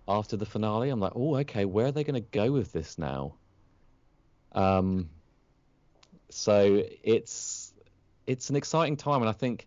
[0.05, 0.89] after the finale.
[0.89, 3.35] I'm like, oh, okay, where are they going to go with this now?
[4.51, 5.09] Um,
[6.29, 7.71] so it's
[8.25, 9.65] it's an exciting time, and I think.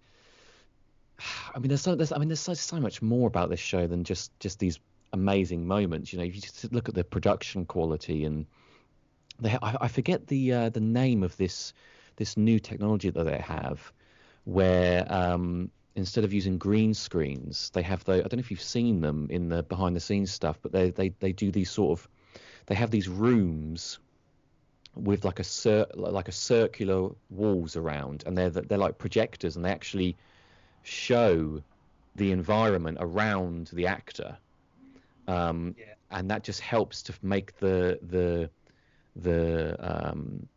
[1.54, 3.86] I mean, there's so there's I mean, there's so, so much more about this show
[3.86, 4.78] than just just these
[5.12, 6.12] amazing moments.
[6.12, 8.46] You know, if you just look at the production quality and
[9.40, 11.72] they, I, I forget the uh, the name of this
[12.16, 13.92] this new technology that they have,
[14.44, 18.60] where um, instead of using green screens, they have the I don't know if you've
[18.60, 21.98] seen them in the behind the scenes stuff, but they they they do these sort
[21.98, 22.08] of
[22.66, 23.98] they have these rooms
[24.94, 29.64] with like a cir- like a circular walls around, and they're they're like projectors, and
[29.64, 30.16] they actually
[30.82, 31.62] show
[32.16, 34.36] the environment around the actor,
[35.28, 35.94] um, Yeah.
[36.10, 38.50] and that just helps to make the the
[39.16, 40.48] the um,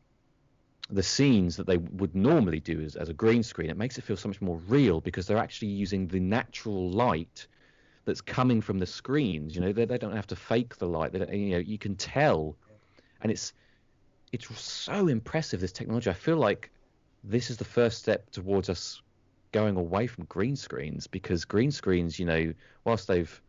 [0.89, 3.70] the scenes that they would normally do as, as a green screen.
[3.70, 7.47] It makes it feel so much more real because they're actually using the natural light
[8.05, 9.55] that's coming from the screens.
[9.55, 11.14] You know, they, they don't have to fake the light.
[11.14, 12.57] They don't, you know, you can tell,
[13.22, 13.53] and it's
[14.34, 16.09] it's so impressive this technology.
[16.09, 16.72] I feel like
[17.24, 19.01] this is the first step towards us
[19.53, 22.53] going away from green screens because green screens, you know,
[22.86, 23.43] whilst they've,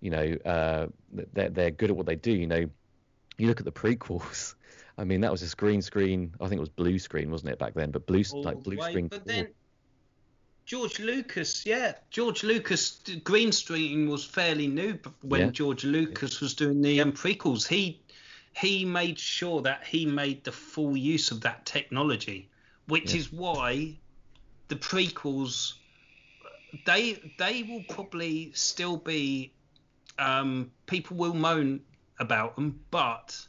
[0.00, 0.86] you know, uh,
[1.32, 2.32] they're they're good at what they do.
[2.32, 2.66] You know,
[3.36, 4.54] you look at the prequels.
[4.98, 6.34] I mean, that was this green screen.
[6.40, 7.92] I think it was blue screen, wasn't it back then?
[7.92, 8.90] But blue all like blue way.
[8.90, 9.08] screen.
[9.08, 9.48] But then
[10.66, 15.50] George Lucas, yeah, George Lucas green screen was fairly new when Yeah.
[15.50, 17.66] George Lucas was doing the um, prequels.
[17.66, 18.00] He
[18.54, 22.48] he made sure that he made the full use of that technology,
[22.86, 23.20] which Yeah.
[23.20, 23.96] is why
[24.66, 25.74] the prequels
[26.84, 29.52] they they will probably still be
[30.18, 31.80] um, people will moan
[32.18, 33.46] about them, but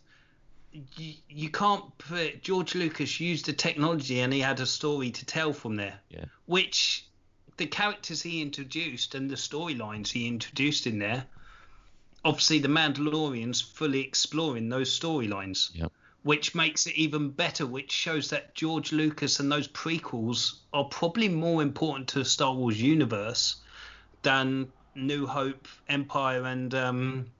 [0.72, 5.26] you, you can't put George Lucas used the technology and he had a story to
[5.26, 6.00] tell from there.
[6.10, 6.26] Yeah.
[6.46, 7.06] Which
[7.58, 11.26] the characters he introduced and the storylines he introduced in there,
[12.24, 15.72] obviously the Mandalorian's fully exploring those storylines.
[15.74, 15.92] Yep.
[16.24, 21.30] Which makes it even better, which shows that George Lucas and those prequels are probably
[21.30, 23.56] more important to the Star Wars universe
[24.22, 27.32] than New Hope, Empire, and um,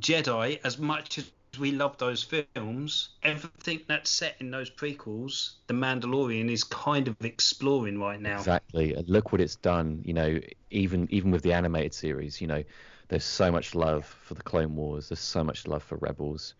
[0.00, 0.60] Jedi.
[0.64, 6.50] As much as we love those films, everything that's set in those prequels, The Mandalorian
[6.50, 8.38] is kind of exploring right now.
[8.38, 8.94] Exactly.
[8.94, 10.02] And look what it's done.
[10.04, 12.62] You know, even even with the animated series, you know,
[13.08, 15.08] there's so much love for the Clone Wars.
[15.08, 16.54] There's so much love for Rebels.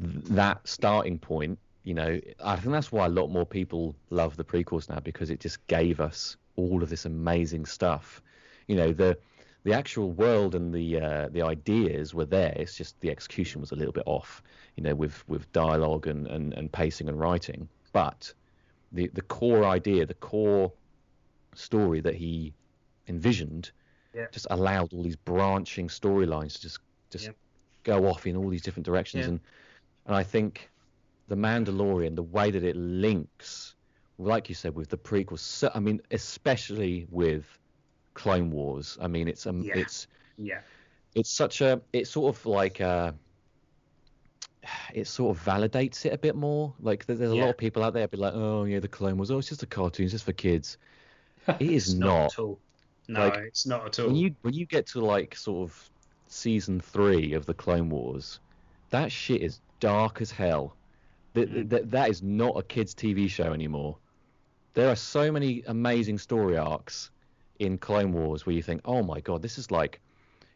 [0.00, 4.44] That starting point, you know, I think that's why a lot more people love the
[4.44, 8.20] prequels now because it just gave us all of this amazing stuff.
[8.66, 9.18] You know, the
[9.64, 12.52] the actual world and the uh, the ideas were there.
[12.56, 14.42] It's just the execution was a little bit off.
[14.76, 17.68] You know, with with dialogue and, and, and pacing and writing.
[17.92, 18.32] But
[18.92, 20.72] the the core idea, the core
[21.54, 22.52] story that he
[23.08, 23.70] envisioned,
[24.14, 24.26] Yeah.
[24.30, 26.78] just allowed all these branching storylines to just
[27.10, 27.32] just Yeah.
[27.84, 29.24] go off in all these different directions.
[29.24, 29.30] Yeah.
[29.30, 29.40] And
[30.06, 30.70] and I think
[31.28, 33.74] the Mandalorian, the way that it links,
[34.18, 35.40] like you said, with the prequels.
[35.40, 37.44] So, I mean, especially with
[38.16, 38.98] Clone Wars.
[39.00, 39.76] I mean, it's um, Yeah.
[39.76, 40.06] it's
[40.38, 40.60] Yeah.
[41.14, 43.12] it's such a it's sort of like uh
[44.92, 47.84] it sort of validates it a bit more like there- there's a lot of people
[47.84, 50.12] out there be like oh yeah the clone wars oh it's just a cartoon it's
[50.12, 50.76] just for kids
[51.60, 52.58] it is not, at all.
[53.08, 54.06] No, Like, it's not at all.
[54.08, 55.90] when you when you get to like sort of
[56.26, 58.40] season three of the clone wars
[58.90, 60.74] that shit is dark as hell
[61.34, 61.68] That, Mhm.
[61.68, 63.98] that that is not a kids TV show anymore.
[64.74, 67.10] There are so many amazing story arcs
[67.58, 70.00] in Clone Wars where you think, oh my god, this is like,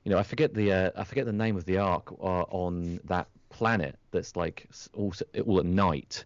[0.04, 3.00] you know, I forget the uh, I forget the name of the arc uh, on
[3.04, 5.12] that planet that's like all
[5.46, 6.24] all at night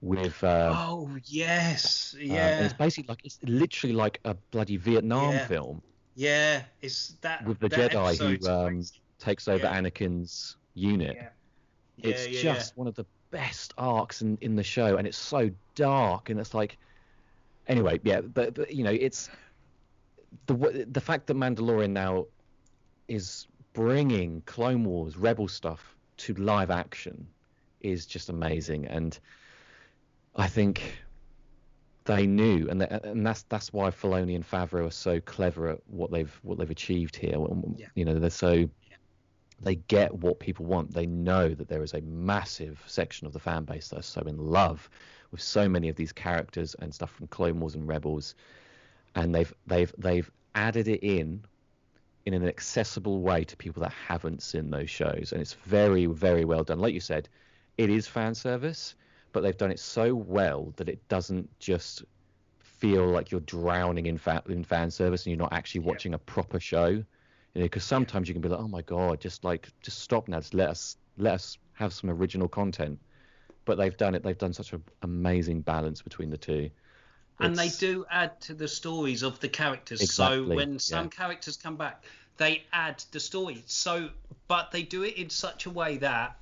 [0.00, 0.42] with.
[0.44, 5.46] Um, oh yes, um, yeah, it's basically like it's literally like a bloody Vietnam Yeah.
[5.46, 5.82] film.
[6.14, 6.62] yeah.
[6.82, 8.82] It's that With the that Jedi who, um.
[9.20, 9.80] Takes over Yeah.
[9.80, 11.16] Anakin's unit.
[11.16, 11.28] Yeah.
[11.96, 15.50] Yeah, it's just one of the best arcs in, in the show and it's so
[15.74, 16.78] dark and it's like
[17.66, 19.28] anyway yeah but, but you know it's
[20.46, 22.26] the the fact that mandalorian now
[23.08, 27.26] is bringing clone wars rebel stuff to live action
[27.80, 29.18] is just amazing and
[30.36, 30.98] i think
[32.04, 35.78] they knew and th- and that's that's why Filoni and Favreau are so clever at
[35.88, 37.36] what they've what they've achieved here
[37.76, 37.86] Yeah.
[37.94, 38.68] you know they're so
[39.60, 40.94] they get what people want.
[40.94, 44.20] They know that there is a massive section of the fan base that are so
[44.22, 44.88] in love
[45.32, 48.34] with so many of these characters and stuff from Clone Wars and Rebels,
[49.18, 51.42] and they've they've they've added it in
[52.26, 56.44] in an accessible way to people that haven't seen those shows, and it's very very
[56.44, 56.78] well done.
[56.78, 57.28] Like you said,
[57.76, 58.94] it is fan service,
[59.32, 62.04] but they've done it so well that it doesn't just
[62.60, 66.18] feel like you're drowning in fa- in fan service and you're not actually watching a
[66.18, 66.86] proper show.
[66.86, 70.28] You know because sometimes you can be like oh my god just like just stop
[70.28, 70.38] now.
[70.38, 73.00] Just let us let us have some original content.
[73.64, 76.70] But they've done it they've done such an amazing balance between the two
[77.40, 80.00] and they do add to the stories of the characters.
[80.00, 81.10] Exactly, So when some yeah.
[81.10, 82.04] characters come back,
[82.36, 83.62] they add the story.
[83.66, 84.10] So,
[84.48, 86.36] but they do it in such a way that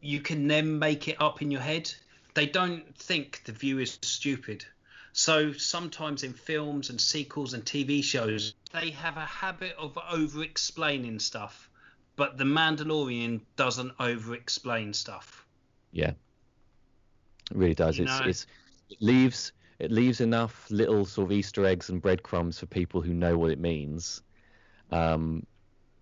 [0.00, 1.92] you can then make it up in your head.
[2.34, 4.64] They don't think the viewer is stupid.
[5.12, 11.18] So sometimes in films and sequels and TV shows, they have a habit of over-explaining
[11.18, 11.68] stuff.
[12.16, 15.46] But the Mandalorian doesn't over-explain stuff.
[15.92, 16.12] yeah
[17.50, 18.46] it really does You it's know- it's
[18.88, 19.52] it leaves
[19.82, 23.50] it leaves enough little sort of easter eggs and breadcrumbs for people who know what
[23.50, 24.22] it means
[24.90, 25.44] um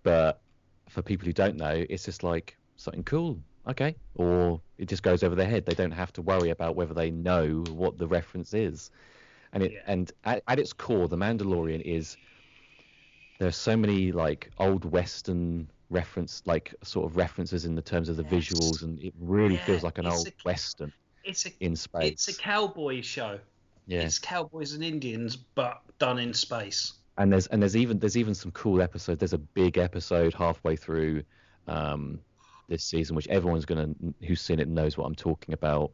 [0.03, 0.39] but
[0.87, 5.23] for people who don't know it's just like something cool okay or it just goes
[5.23, 8.53] over their head they don't have to worry about whether they know what the reference
[8.53, 8.91] is
[9.53, 9.83] and it Yeah.
[9.87, 12.17] and at, at its core the mandalorian is
[13.39, 18.09] there are so many like old western reference like sort of references in the terms
[18.09, 18.43] of the Yes.
[18.43, 22.11] visuals and it really Yeah, feels like an old a- western It's a in space
[22.11, 23.39] it's a cowboy show.
[23.87, 26.93] Yeah It's cowboys and Indians, but done in space.
[27.17, 29.19] and there's and there's even there's even some cool episodes.
[29.19, 31.23] There's a big episode halfway through
[31.67, 32.19] um,
[32.67, 33.89] this season, which everyone's gonna
[34.25, 35.91] who's seen it knows what I'm talking about.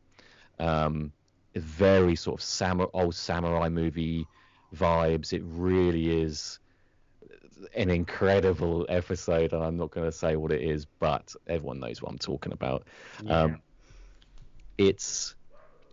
[0.59, 1.11] Um,
[1.55, 4.27] very sort of samurai, old samurai movie
[4.75, 5.33] vibes.
[5.33, 6.59] It really is
[7.75, 12.01] an incredible episode, and I'm not going to say what it is, but everyone knows
[12.01, 12.85] what I'm talking about.
[13.27, 13.61] Um,
[14.77, 15.33] it's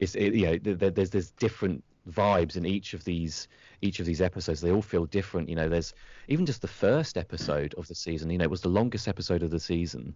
[0.00, 3.48] it's it, you know th- th- there's there's different vibes in each of these
[3.80, 4.60] each of these episodes.
[4.60, 5.68] They all feel different you know.
[5.68, 5.94] There's
[6.28, 9.42] even just the first episode of the season you know it was the longest episode
[9.42, 10.14] of the season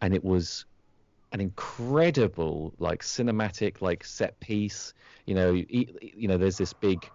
[0.00, 0.64] and it was
[1.32, 4.94] an incredible like cinematic like set piece.
[5.26, 7.10] You know e- you know there's this big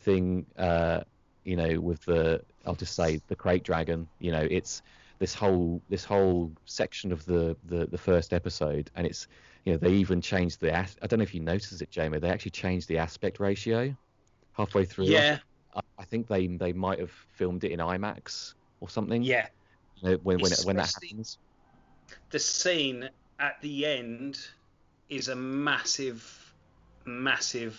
[0.00, 1.00] thing uh
[1.44, 4.46] you know with the i'll just say the krayt dragon you know.
[4.50, 4.82] It's
[5.18, 9.26] this whole this whole section of the the, the first episode and it's
[9.68, 12.18] you know they even changed the as- i don't know if you noticed it jamie
[12.18, 13.94] they actually changed the aspect ratio
[14.56, 15.04] halfway through.
[15.04, 15.38] Yeah,
[15.74, 19.22] i, I think they they might have filmed it in imax or something.
[19.22, 19.46] Yeah.
[20.00, 21.38] you know, when when, when that happens.
[22.30, 24.38] The scene at the end
[25.10, 26.54] is a massive,
[27.04, 27.78] massive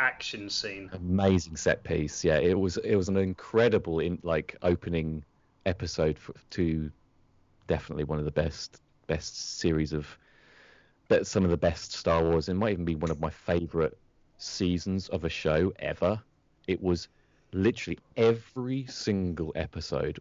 [0.00, 0.90] action scene.
[0.92, 2.24] amazing set piece.
[2.24, 5.24] Yeah it was it was an incredible in like opening
[5.66, 6.90] episode for, to
[7.68, 10.06] definitely one of the best best series of
[11.08, 13.96] but some of the best star wars it might even be one of my favorite
[14.38, 16.20] seasons of a show ever
[16.66, 17.08] it was
[17.52, 20.18] literally every single episode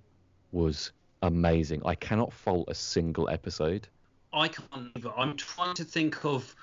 [0.51, 3.87] was amazing i cannot fault a single episode
[4.33, 5.11] I can't either.
[5.17, 6.53] I'm trying to think of.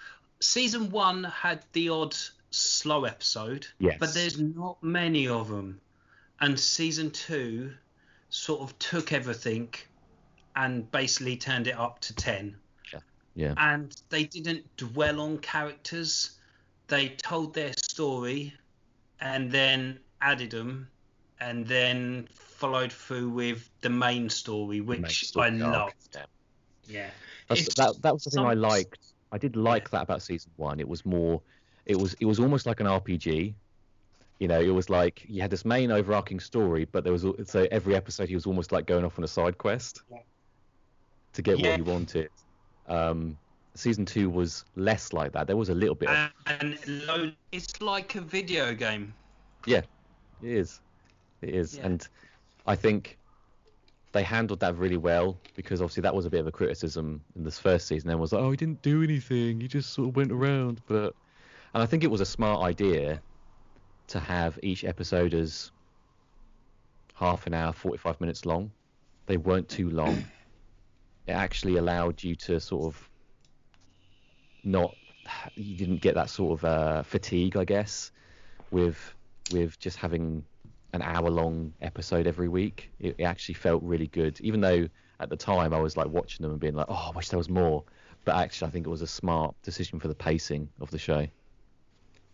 [0.41, 2.15] Season one had the odd
[2.51, 3.97] slow episode, Yes.
[3.99, 5.81] but there's not many of them.
[6.39, 7.73] And season two
[8.29, 9.73] sort of took everything
[10.55, 12.57] and basically turned it up to 10.
[13.35, 16.33] Yeah and they didn't dwell on characters.
[16.89, 18.53] They told their story
[19.21, 20.89] and then added them
[21.41, 25.95] and then followed through with the main story, Main which story I oh, arc, loved.
[26.15, 26.27] yeah.
[26.89, 27.11] Yeah.
[27.49, 28.99] That's, that that was the thing I liked.
[29.33, 30.79] I did like that about season one.
[30.79, 31.41] It was more,
[31.87, 33.55] it was it was almost like an RPG.
[34.39, 37.67] You know, it was like you had this main overarching story, but there was so
[37.71, 40.19] every episode he was almost like going off on a side quest Yeah.
[41.33, 41.71] to get Yeah.
[41.71, 42.31] what he wanted.
[42.89, 43.37] Um,
[43.75, 45.47] season two was less like that.
[45.47, 46.09] There was a little bit.
[46.11, 49.15] Of, And, it's like a video game.
[49.67, 49.83] Yeah,
[50.43, 50.81] it is,
[51.41, 51.87] it is, Yeah.
[51.87, 52.09] and
[52.67, 53.19] I think
[54.13, 57.45] they handled that really well because obviously that was a bit of a criticism in
[57.45, 58.11] this first season.
[58.11, 59.61] Everyone was like, "Oh, he didn't do anything.
[59.61, 61.15] He just sort of went around." But
[61.75, 63.23] and I think it was a smart idea
[64.09, 65.71] to have each episode as
[67.15, 68.71] half an hour, forty-five minutes long.
[69.27, 70.25] They weren't too long.
[71.33, 73.11] It actually allowed you to sort of
[74.65, 74.95] not
[75.55, 78.11] you didn't get that sort of uh, fatigue, I guess,
[78.71, 78.99] with
[79.51, 80.45] with just having
[80.93, 82.91] an hour long episode every week.
[83.01, 84.87] It, it actually felt really good, even though
[85.21, 87.39] at the time I was like watching them and being like, oh, I wish there
[87.39, 87.83] was more.
[88.27, 91.27] But actually, I think it was a smart decision for the pacing of the show.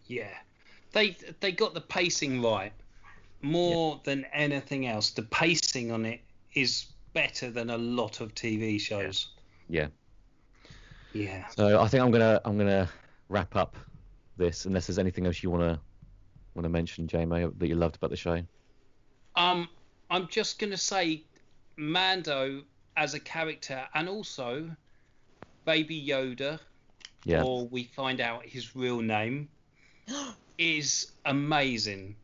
[0.08, 0.34] Yeah,
[0.90, 2.72] they they got the pacing right
[3.42, 5.10] more than anything else.
[5.10, 6.20] The pacing on it
[6.52, 9.28] is better than a lot of TV shows.
[9.68, 9.88] Yeah.
[11.12, 11.46] Yeah.
[11.48, 12.88] So I think I'm gonna I'm gonna
[13.28, 13.76] wrap up
[14.36, 15.80] this unless there's anything else you wanna
[16.54, 18.42] wanna mention, JMO, that you loved about the show.
[19.36, 19.68] Um,
[20.10, 21.22] I'm just gonna say,
[21.76, 22.62] Mando
[22.96, 24.68] as a character, and also
[25.64, 26.58] Baby Yoda,
[27.24, 27.42] Yeah.
[27.44, 29.48] or we find out his real name,
[30.58, 32.16] is amazing.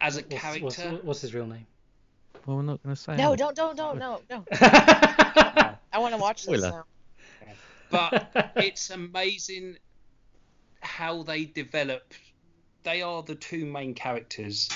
[0.00, 1.66] As a What's, character, what's, what's his real name?
[2.46, 3.16] Well, we're not gonna say.
[3.16, 3.38] No, it.
[3.38, 4.44] don't, don't, don't, no, no.
[4.52, 6.84] I I want to watch this now.
[7.90, 9.76] but it's amazing
[10.80, 12.14] how they develop.
[12.82, 14.68] They are the two main characters,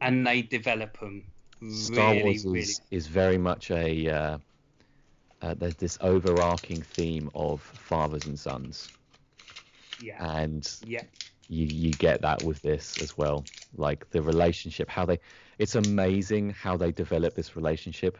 [0.00, 1.24] and they develop them
[1.70, 2.60] Star really, Wars really.
[2.60, 4.38] is, is very much a uh,
[5.42, 8.90] uh, there's this overarching theme of fathers and sons,
[10.02, 11.02] Yeah, and yeah,
[11.48, 13.44] you you get that with this as well.
[13.76, 15.18] Like the relationship, how they
[15.58, 18.18] it's amazing how they develop this relationship,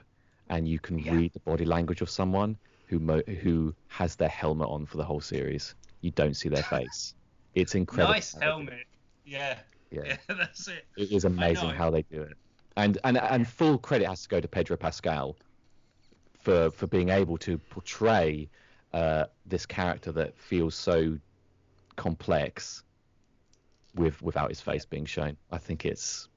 [0.49, 1.13] and you can Yeah.
[1.15, 2.57] read the body language of someone
[2.87, 5.75] who mo- who has their helmet on for the whole series.
[6.01, 7.15] You don't see their face.
[7.55, 8.15] It's incredible.
[8.15, 8.69] nice how they do it.
[8.73, 8.87] helmet.
[9.25, 9.59] Yeah,
[9.93, 10.03] Yeah.
[10.29, 10.85] yeah, that's it.
[10.97, 12.37] It is amazing how they do it,
[12.77, 15.37] and and and full credit has to go to Pedro Pascal
[16.41, 18.49] for for being able to portray
[18.93, 21.19] uh, this character that feels so
[21.97, 22.83] complex
[23.95, 25.37] with without his face being shown.
[25.53, 26.29] I think it's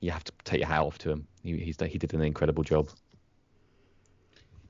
[0.00, 1.26] you have to take your hat off to him.
[1.42, 2.90] He he's he did an incredible job.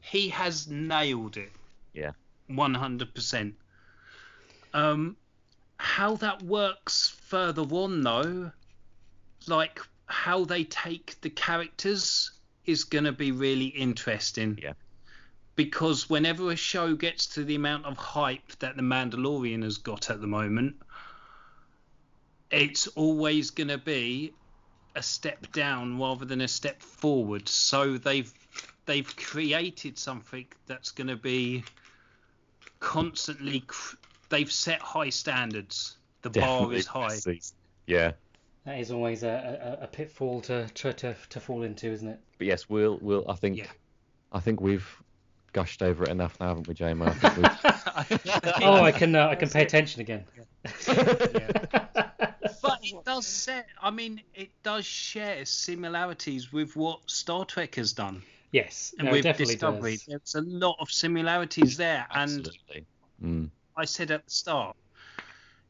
[0.01, 1.53] He has nailed it.
[1.93, 2.13] Yeah.
[2.47, 3.55] One hundred percent.
[4.73, 5.17] Um,
[5.77, 8.53] how that works further on though,
[9.47, 12.31] like how they take the characters
[12.65, 14.59] is gonna be really interesting.
[14.63, 14.73] Yeah.
[15.57, 20.09] Because whenever a show gets to the amount of hype that the Mandalorian has got
[20.09, 20.77] at the moment,
[22.51, 24.33] it's always gonna be
[24.99, 27.49] a step down rather than a step forward.
[27.49, 28.33] So they've
[28.85, 31.65] they've created something that's going to be
[32.81, 33.61] constantly.
[33.61, 33.97] Cr-
[34.29, 35.97] they've set high standards.
[36.23, 37.17] The bar is high.
[37.87, 38.13] Yeah.
[38.65, 42.19] That is always a, a, a pitfall to, to to to fall into, isn't it?
[42.37, 43.67] But yes, we'll we'll I think Yeah.
[44.33, 44.87] I think we've
[45.53, 47.07] gushed over it enough now, haven't we, Jamie?
[47.07, 48.05] I
[48.63, 50.25] Oh, I can uh, I can pay attention again.
[52.81, 53.67] But it does set.
[53.83, 58.23] I mean, it does share similarities with what Star Trek has done,
[58.53, 59.97] yes, and no, it with definitely Discovery.
[59.97, 60.07] does.
[60.07, 62.87] There's a lot of similarities there, and Absolutely.
[63.23, 63.51] Mm.
[63.77, 64.77] I said at the start,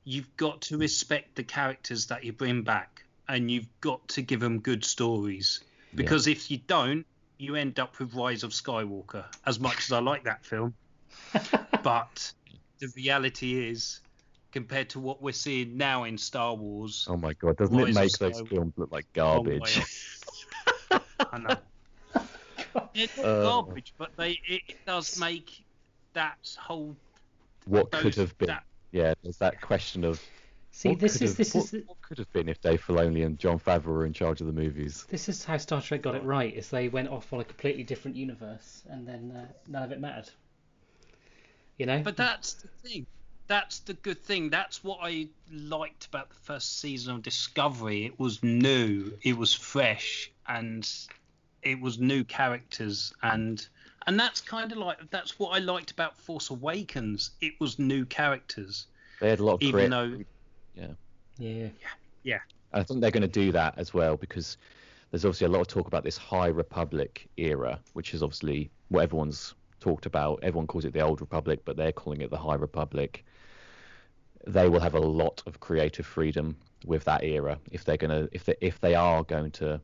[0.04, 4.40] you've got to respect the characters that you bring back, and you've got to give
[4.40, 5.60] them good stories.
[5.94, 7.06] Because if you don't,
[7.38, 9.24] you end up with Rise of Skywalker.
[9.46, 10.74] As much as I like that film,
[11.82, 12.32] but
[12.78, 14.00] the reality is,
[14.52, 18.00] compared to what we're seeing now in Star Wars, Oh my god, doesn't Rise it
[18.00, 19.80] make those films look like garbage?
[21.32, 21.56] I know.
[22.94, 23.42] It's not Uh.
[23.42, 25.64] garbage, but they it, it does make
[26.14, 26.96] that whole
[27.66, 28.46] what those, could have been?
[28.48, 30.20] that Yeah, there's that question of
[30.70, 32.82] See, this could is have, this what, is the- what could have been if Dave
[32.84, 35.04] Filoni and Jon Favreau were in charge of the movies.
[35.08, 36.54] this is how Star Trek got it right.
[36.54, 40.00] Is they went off on a completely different universe, and then uh, none of it
[40.00, 40.30] mattered.
[41.78, 42.00] You know.
[42.02, 43.06] But that's the thing.
[43.48, 44.50] That's the good thing.
[44.50, 48.04] That's what I liked about the first season of Discovery.
[48.04, 50.88] It was new, it was fresh, and
[51.62, 53.66] it was new characters, and
[54.06, 57.30] and that's kind of like that's what I liked about Force Awakens.
[57.40, 58.86] It was new characters,
[59.20, 60.24] They had a lot of even creative though
[60.74, 60.92] yeah.
[61.38, 61.68] yeah
[62.22, 62.38] yeah.
[62.72, 64.58] I think they're going to do that as well because
[65.10, 69.02] there's obviously a lot of talk about this High Republic era, which is obviously what
[69.02, 70.40] everyone's talked about.
[70.42, 73.24] Everyone calls it the Old Republic, but they're calling it the High Republic.
[74.46, 78.44] They will have a lot of creative freedom with that era if they're to if
[78.44, 79.80] they if they are going to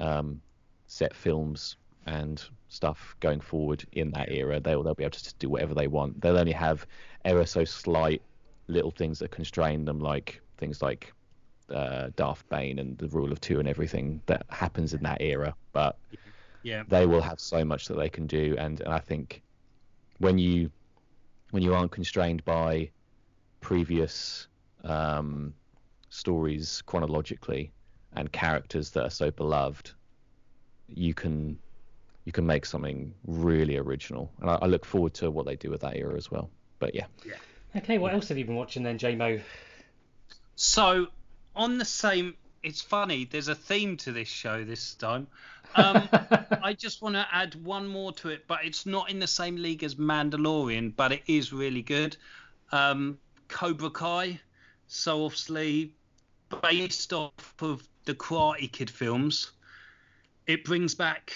[0.00, 0.40] um,
[0.86, 1.76] set films
[2.06, 4.60] and stuff going forward in that era.
[4.60, 6.20] They'll they'll be able to just do whatever they want.
[6.20, 6.86] They'll only have
[7.24, 8.22] ever so slight
[8.68, 11.12] little things that constrain them, like things like
[11.70, 15.54] uh, Darth Bane and the rule of two and everything that happens in that era.
[15.72, 15.98] But
[16.62, 16.84] Yeah.
[16.88, 19.42] they will have so much that they can do, and, and I think
[20.18, 20.70] when you
[21.50, 22.90] when you aren't constrained by
[23.60, 24.46] previous
[24.84, 25.54] um,
[26.10, 27.72] stories chronologically
[28.14, 29.90] and characters that are so beloved,
[30.88, 31.58] you can
[32.24, 35.70] you can make something really original, and I, I look forward to what they do
[35.70, 36.50] with that era as well.
[36.78, 37.34] But yeah, yeah.
[37.76, 39.40] Okay, what else have you been watching then, JMO?
[40.56, 41.08] So
[41.54, 43.26] on the same, it's funny.
[43.26, 45.26] There's a theme to this show this time.
[45.74, 46.08] Um,
[46.62, 49.56] I just want to add one more to it, but it's not in the same
[49.56, 52.16] league as Mandalorian, but it is really good.
[52.72, 53.18] Um,
[53.48, 54.40] Cobra Kai.
[54.88, 55.92] So obviously
[56.62, 59.52] based off of the Karate Kid films,
[60.46, 61.32] it brings back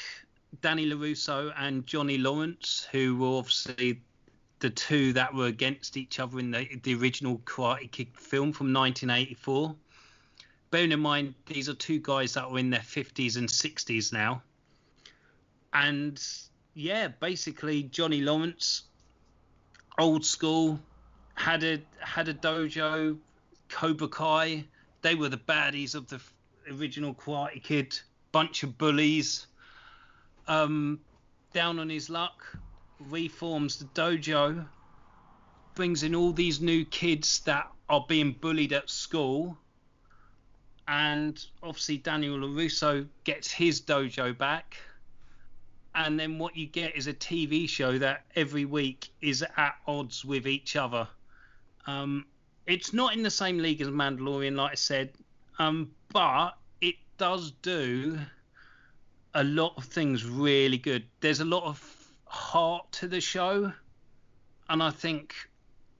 [0.63, 4.01] Danny LaRusso and Johnny Lawrence, who were obviously
[4.61, 8.73] the two that were against each other in the, the original Karate Kid film from
[8.73, 9.75] 1984.
[10.71, 14.43] Bearing in mind, these are two guys that are in their 50s and 60s now.
[15.73, 16.23] And
[16.75, 18.83] yeah, basically, Johnny Lawrence,
[19.99, 20.79] old school,
[21.35, 23.19] had a had a dojo,
[23.69, 24.65] Cobra Kai.
[25.03, 26.21] They were the baddies of the
[26.71, 27.99] original Karate Kid,
[28.33, 29.47] bunch of bullies.
[30.47, 31.01] Um,
[31.53, 32.45] down on his luck,
[32.99, 34.67] reforms the dojo,
[35.75, 39.57] brings in all these new kids that are being bullied at school,
[40.87, 44.77] and obviously Daniel LaRusso gets his dojo back.
[45.95, 50.25] And then what you get is a TV show that every week is at odds
[50.25, 51.09] with each other.
[51.87, 52.27] Um,
[52.67, 55.13] it's not in the same league as Mandalorian, like I said,
[55.59, 58.19] um, but it does do
[59.35, 61.05] a lot of things really good.
[61.21, 63.73] There's a lot of heart to the show,
[64.69, 65.35] and I think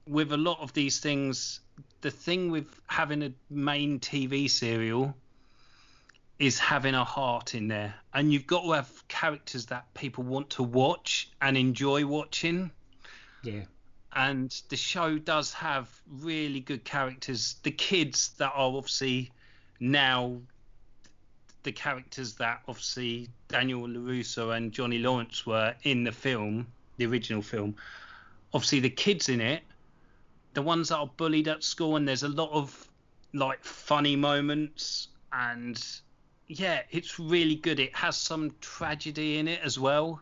[0.07, 1.59] with a lot of these things,
[2.01, 5.15] the thing with having a main TV serial
[6.39, 10.49] is having a heart in there, and you've got to have characters that people want
[10.51, 12.71] to watch and enjoy watching
[13.43, 13.65] Yeah.
[14.13, 17.55] And the show does have really good characters.
[17.63, 19.31] The kids that are obviously
[19.79, 20.37] now
[21.63, 27.41] the characters that obviously Daniel LaRusso and Johnny Lawrence were in the film, the original
[27.41, 27.75] film.
[28.53, 29.63] Obviously, the kids in it,
[30.53, 32.89] the ones that are bullied at school, and there's a lot of
[33.33, 35.83] like funny moments, and
[36.47, 37.79] yeah, it's really good.
[37.79, 40.21] It has some tragedy in it as well.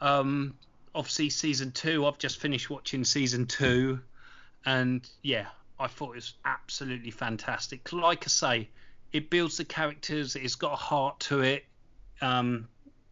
[0.00, 0.54] Um,
[0.94, 2.06] obviously season two.
[2.06, 4.00] I've just finished watching season two,
[4.64, 5.46] and yeah,
[5.78, 7.92] I thought it was absolutely fantastic.
[7.92, 8.68] Like I say,
[9.12, 10.36] it builds the characters.
[10.36, 11.64] It's got a heart to it.
[12.20, 12.68] Um,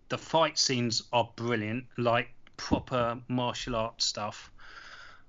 [0.08, 4.50] the fight scenes are brilliant, like proper martial arts stuff.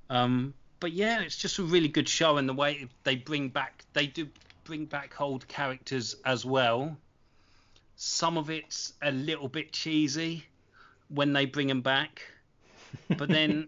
[0.09, 3.85] Um, but yeah, it's just a really good show, and the way they bring back,
[3.93, 4.27] they do
[4.63, 6.97] bring back old characters as well.
[7.95, 10.45] Some of it's a little bit cheesy
[11.09, 12.21] when they bring them back
[13.17, 13.67] but then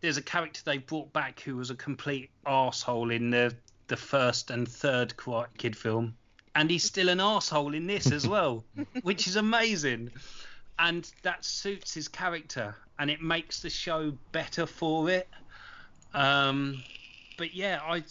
[0.00, 3.54] there's a character they brought back who was a complete asshole in the
[3.88, 6.14] the first and third Karate Kid film,
[6.54, 8.64] and he's still an asshole in this as well,
[9.02, 10.10] which is amazing,
[10.78, 15.28] and that suits his character, and it makes the show better for it.
[16.14, 16.82] Um,
[17.36, 18.04] but yeah, I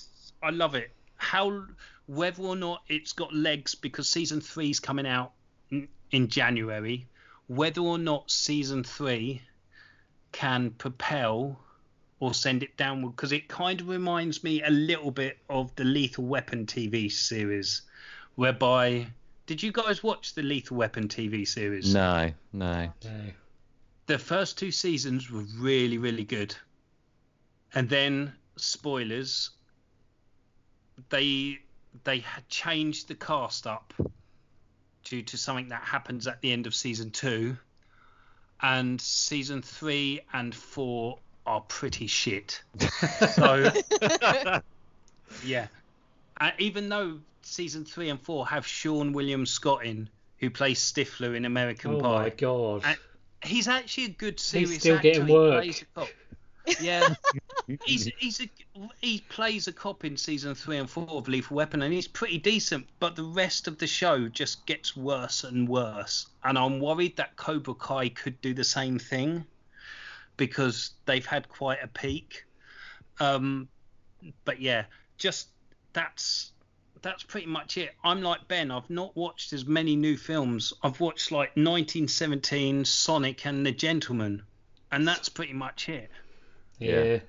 [0.43, 0.91] I love it.
[1.15, 1.65] How
[2.07, 5.31] whether or not it's got legs because season three's coming out
[5.69, 7.07] in, in January,
[7.47, 9.41] whether or not season three
[10.31, 11.59] can propel
[12.19, 15.83] or send it downward because it kind of reminds me a little bit of the
[15.83, 17.83] Lethal Weapon TV series,
[18.35, 19.07] whereby
[19.45, 21.93] did you guys watch the Lethal Weapon TV series?
[21.93, 22.91] no, no.
[23.03, 23.21] No.
[24.07, 26.55] The first two seasons were really really good,
[27.73, 29.51] and then spoilers.
[31.09, 31.59] They
[32.03, 33.93] they had changed the cast up
[35.03, 37.57] due to something that happens at the end of season two
[38.61, 42.61] and season three and four are pretty shit.
[43.35, 43.71] So
[45.43, 45.67] yeah,
[46.39, 51.35] uh, even though season three and four have Seann William Scott in, who plays Stifler
[51.35, 52.81] in American Oh Pie, my god.
[52.85, 52.97] And
[53.43, 55.09] he's actually a good He's still actor.
[55.09, 55.65] getting work.
[56.75, 57.67] Plays a cop.
[57.67, 58.49] Yeah, he's he's a,
[59.01, 62.37] he plays a cop in season three and four of Lethal Weapon, and he's pretty
[62.37, 62.87] decent.
[62.99, 67.35] But the rest of the show just gets worse and worse, and I'm worried that
[67.35, 69.45] Cobra Kai could do the same thing
[70.37, 72.45] because they've had quite a peak.
[73.19, 73.67] Um,
[74.45, 74.85] but yeah,
[75.17, 75.49] just
[75.93, 76.51] that's
[77.01, 77.91] that's pretty much it.
[78.03, 78.71] I'm like Ben.
[78.71, 80.73] I've not watched as many new films.
[80.83, 84.43] I've watched like 1917, Sonic, and The Gentleman,
[84.91, 86.09] and that's pretty much it.
[86.79, 87.03] Yeah.
[87.03, 87.19] Yeah.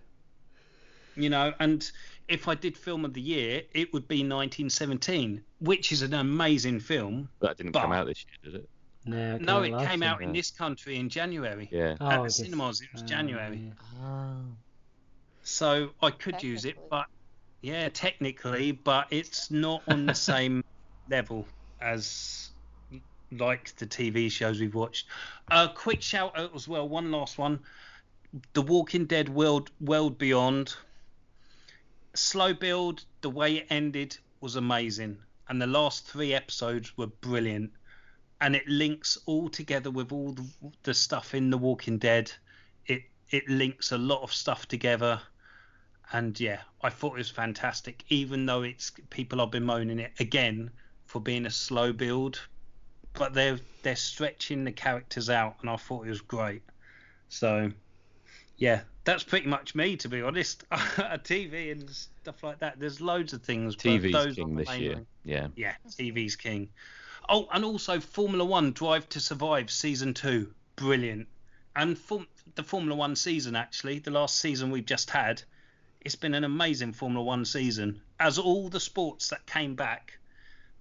[1.16, 1.90] You know, and
[2.28, 6.80] if I did film of the year, it would be 1917, which is an amazing
[6.80, 7.28] film.
[7.40, 8.68] That didn't come out this year, did it?
[9.05, 10.11] No, No, it came year.
[10.11, 11.68] out in this country in January.
[11.72, 11.96] Yeah.
[12.01, 13.72] Oh, At the guess- cinemas, it was oh, January.
[14.01, 14.34] yeah.
[15.42, 17.07] So I could use it, but
[17.62, 20.62] yeah, technically, but it's not on the same
[21.11, 21.46] level
[21.80, 22.51] as
[23.32, 25.07] like the TV shows we've watched.
[25.51, 26.88] A uh, quick shout out as well.
[26.88, 27.59] One last one:
[28.53, 30.74] The Walking Dead World World Beyond.
[32.14, 33.05] Slow build.
[33.20, 35.18] The way it ended was amazing,
[35.49, 37.72] and the last three episodes were brilliant.
[38.41, 40.47] And it links all together with all the,
[40.83, 42.33] the stuff in The Walking Dead.
[42.87, 45.20] It it links a lot of stuff together
[46.12, 48.05] and yeah, I thought it was fantastic.
[48.09, 50.70] Even though it's people are bemoaning it again
[51.07, 52.41] for being a slow build,
[53.12, 56.62] but they're they're stretching the characters out, and I thought it was great.
[57.28, 57.70] So
[58.61, 60.64] yeah, that's pretty much me to be honest.
[60.70, 62.78] a TV and stuff like that.
[62.78, 63.74] There's loads of things.
[63.74, 64.94] TV's king the this year.
[64.94, 65.06] ones.
[65.24, 65.48] Yeah.
[65.56, 66.68] Yeah, TV's king.
[67.28, 71.26] Oh, and also Formula One Drive to Survive season two, brilliant.
[71.74, 75.42] And form, the Formula One season actually, the last season we've just had,
[76.02, 78.02] it's been an amazing Formula One season.
[78.18, 80.18] As all the sports that came back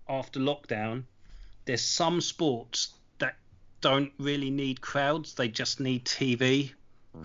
[0.09, 1.03] after lockdown,
[1.63, 3.37] there's some sports that
[3.79, 6.73] don't really need crowds; they just need TV.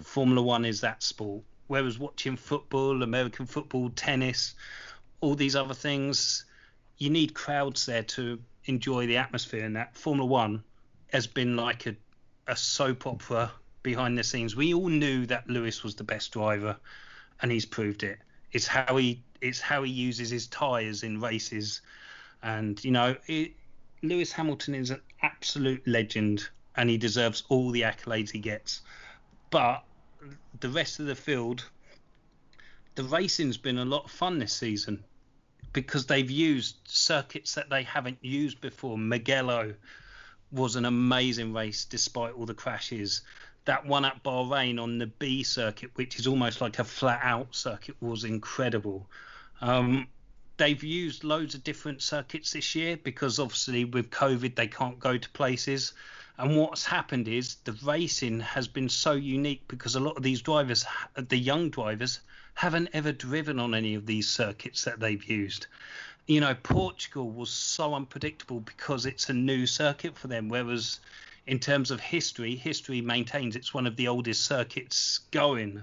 [0.02, 1.42] Formula One is that sport.
[1.66, 4.54] Whereas watching football, American football, tennis,
[5.20, 6.44] all these other things,
[6.98, 9.64] you need crowds there to enjoy the atmosphere.
[9.64, 10.62] And that Formula One
[11.12, 11.96] has been like a,
[12.46, 14.56] a soap opera behind the scenes.
[14.56, 16.76] We all knew that Lewis was the best driver,
[17.40, 18.18] and he's proved it.
[18.52, 21.82] It's how he it's how he uses his tyres in races,
[22.42, 23.52] and you know, it,
[24.02, 28.80] Lewis Hamilton is an absolute legend, and he deserves all the accolades he gets.
[29.54, 29.84] But
[30.58, 31.64] the rest of the field,
[32.96, 35.04] the racing's been a lot of fun this season
[35.72, 38.98] because they've used circuits that they haven't used before.
[38.98, 39.72] Mugello
[40.50, 43.22] was an amazing race despite all the crashes.
[43.64, 47.54] That one at Bahrain on the B circuit, which is almost like a flat out
[47.54, 49.08] circuit, was incredible.
[49.60, 50.08] Um,
[50.56, 55.18] they've used loads of different circuits this year because obviously with COVID they can't go
[55.18, 55.92] to places.
[56.36, 60.42] And what's happened is the racing has been so unique because a lot of these
[60.42, 60.84] drivers,
[61.16, 62.20] the young drivers,
[62.54, 65.66] haven't ever driven on any of these circuits that they've used.
[66.26, 71.00] You know, Portugal was so unpredictable because it's a new circuit for them, whereas
[71.46, 75.82] in terms of history, history maintains it's one of the oldest circuits going.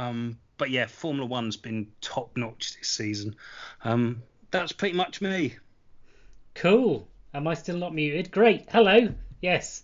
[0.00, 3.36] Um, but yeah, Formula One's been top notch this season.
[3.84, 5.56] Um, that's pretty much me.
[6.54, 7.06] Cool.
[7.34, 8.30] Am I still not muted?
[8.30, 8.66] Great.
[8.70, 9.08] Hello.
[9.42, 9.82] Yes.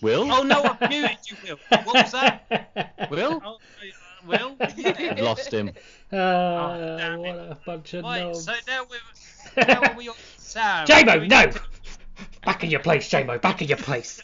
[0.00, 0.30] Will?
[0.32, 1.58] Oh no, I muted you, Will.
[1.68, 3.08] What was that?
[3.10, 3.42] Will?
[3.44, 3.58] Oh, uh,
[4.26, 4.56] Will?
[5.16, 5.72] You lost him.
[6.12, 7.50] Ah, damn what it.
[7.52, 8.44] a bunch of Right, knobs.
[8.44, 10.86] so now we're now we on Sam.
[10.86, 11.52] JMO, no!
[12.44, 13.40] Back in your place, JMO.
[13.40, 14.22] Back in your place.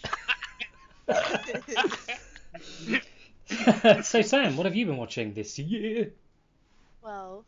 [4.03, 6.11] so Sam, what have you been watching this year?
[7.03, 7.45] Well,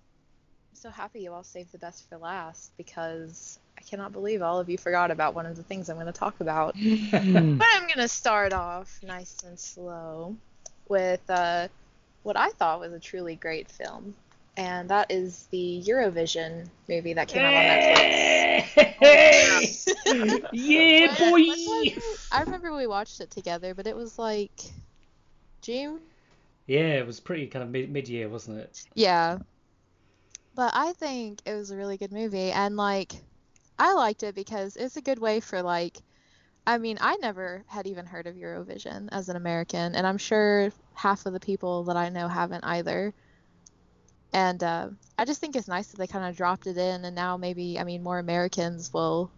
[0.71, 4.61] I'm so happy you all saved the best for last because I cannot believe all
[4.61, 6.75] of you forgot about one of the things I'm going to talk about.
[6.75, 10.37] But I'm going to start off nice and slow
[10.89, 11.69] with uh,
[12.23, 14.15] what I thought was a truly great film,
[14.57, 19.89] and that is the Eurovision movie that came out on Netflix.
[20.53, 21.33] yeah, boy.
[21.33, 22.03] when was it?
[22.31, 24.53] I remember we watched it together, but it was like
[25.63, 26.01] June.
[26.67, 28.85] Yeah, it was pretty kind of mid mid-year, wasn't it?
[28.95, 29.39] Yeah.
[30.55, 33.13] But I think it was a really good movie and like
[33.79, 35.99] I liked it because it's a good way for like
[36.67, 40.71] I mean, I never had even heard of Eurovision as an American and I'm sure
[40.95, 43.15] half of the people that I know haven't either.
[44.35, 47.17] And uh, I just think it's nice that they kind of dropped it in and
[47.17, 49.31] now maybe I mean more Americans will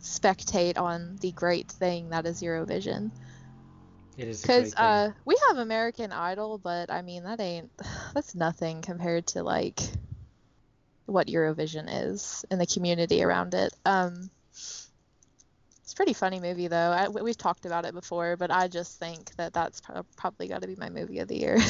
[0.00, 3.10] spectate on the great thing that is Eurovision.
[4.18, 7.70] It is Because uh, we have American Idol, but I mean that ain't
[8.14, 9.80] that's nothing compared to like
[11.06, 13.72] what Eurovision is and the community around it.
[13.86, 16.76] Um, it's a pretty funny movie though.
[16.90, 20.48] I, we- we've talked about it before, but I just think that that's pro- probably
[20.48, 21.58] got to be my movie of the year.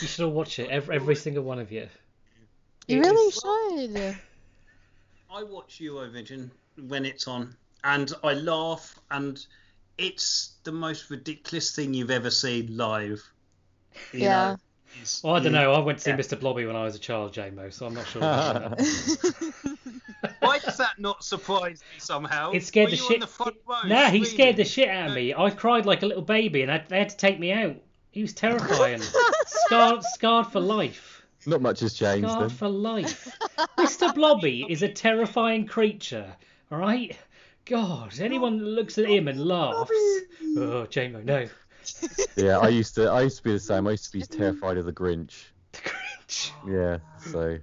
[0.00, 1.86] You should all watch it, every, every single one of you.
[2.88, 4.16] you It really is- should.
[5.30, 6.50] I watch Eurovision
[6.88, 7.54] when it's on,
[7.84, 9.44] and I laugh, and
[9.98, 13.22] it's the most ridiculous thing you've ever seen live.
[14.12, 14.48] You Yeah.
[14.50, 14.56] know?
[15.22, 15.72] Well, I don't know.
[15.72, 16.16] I went to see Yeah.
[16.16, 16.38] Mr.
[16.38, 18.22] Blobby when I was a child, JMO, so I'm not sure.
[20.40, 22.52] Why does that not surprise me somehow?
[22.52, 23.20] It scared Were the shit.
[23.20, 25.34] The front row Nah, he scared the shit out of me.
[25.34, 27.76] I cried like a little baby, and I, they had to take me out.
[28.12, 29.02] He was terrifying.
[29.46, 31.22] scarred, scarred for life.
[31.46, 32.56] Not much has changed Scarred then.
[32.56, 33.36] for life.
[33.78, 34.14] Mr.
[34.14, 36.32] Blobby is a terrifying creature.
[36.70, 37.18] All right.
[37.66, 39.90] God, anyone that looks at him and laughs.
[40.56, 41.48] Oh, JMO, no.
[42.36, 43.86] Yeah, I used to I used to be the same.
[43.86, 45.44] I used to be terrified of the Grinch.
[45.72, 46.50] The Grinch.
[46.66, 46.98] Yeah,
[47.30, 47.58] so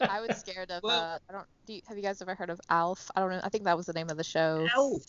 [0.00, 0.84] I was scared of.
[0.84, 1.46] Uh, I don't.
[1.66, 3.10] Do you, have you guys ever heard of Alf?
[3.14, 3.40] I don't know.
[3.42, 4.66] I think that was the name of the show.
[4.74, 5.02] Elf.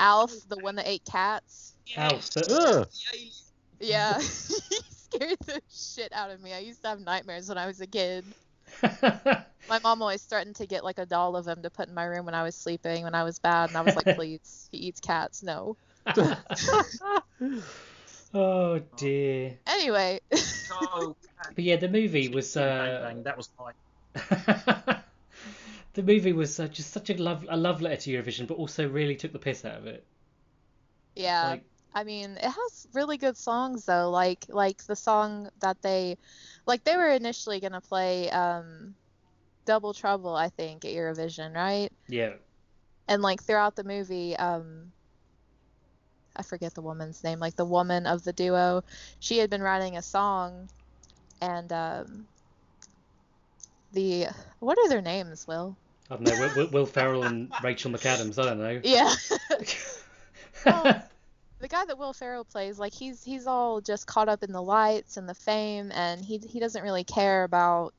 [0.00, 1.74] Alf, the one that ate cats.
[1.96, 2.88] Alf, the-
[3.80, 6.52] Yeah, he scared the shit out of me.
[6.54, 8.24] I used to have nightmares when I was a kid.
[9.68, 12.04] My mom always threatened to get like a doll of him to put in my
[12.04, 14.78] room when I was sleeping when I was bad, and I was like, please, he
[14.78, 15.42] eats cats.
[15.42, 15.76] No.
[18.34, 19.58] oh dear.
[19.66, 20.20] Anyway,
[21.54, 22.56] But yeah, the movie was.
[22.56, 23.74] Uh, that was mine.
[25.94, 28.88] the movie was uh, just such a love a love letter to Eurovision, but also
[28.88, 30.04] really took the piss out of it.
[31.14, 31.48] yeah.
[31.50, 31.64] Like,
[31.94, 34.10] I mean, it has really good songs though.
[34.10, 36.16] Like like the song that they
[36.66, 38.96] like they were initially gonna play um
[39.66, 41.90] Double Trouble, I think, at Eurovision, right?
[42.08, 42.34] yeah,
[43.08, 44.92] And like throughout the movie, um
[46.36, 48.82] I forget the woman's name, like the woman of the duo,
[49.18, 50.68] she had been writing a song
[51.40, 52.28] and um
[53.92, 54.26] the
[54.60, 55.76] what are their names, Will?
[56.10, 56.36] I don't know.
[56.36, 58.38] Will, Will, Ferrell and Rachel McAdams.
[58.38, 58.82] I don't know.
[58.82, 59.14] Yeah.
[60.64, 60.90] Well,
[61.62, 64.60] the guy that Will Ferrell plays, like he's he's all just caught up in the
[64.60, 67.94] lights and the fame, and he he doesn't really care about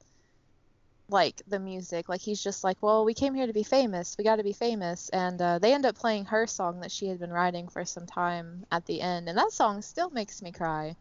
[1.08, 2.10] like the music.
[2.10, 4.18] Like he's just like, well, we came here to be famous.
[4.18, 7.08] We got to be famous, and uh, they end up playing her song that she
[7.08, 10.52] had been writing for some time at the end, and that song still makes me
[10.52, 10.96] cry.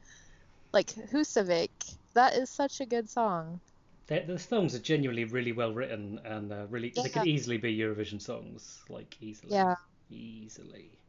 [0.72, 1.70] Like Husavik,
[2.14, 3.60] that is such a good song.
[4.06, 7.76] the, the songs are genuinely really well written and uh, really they could easily be
[7.76, 9.52] Eurovision songs, like easily.
[9.52, 9.74] Yeah.
[10.10, 11.01] Easily.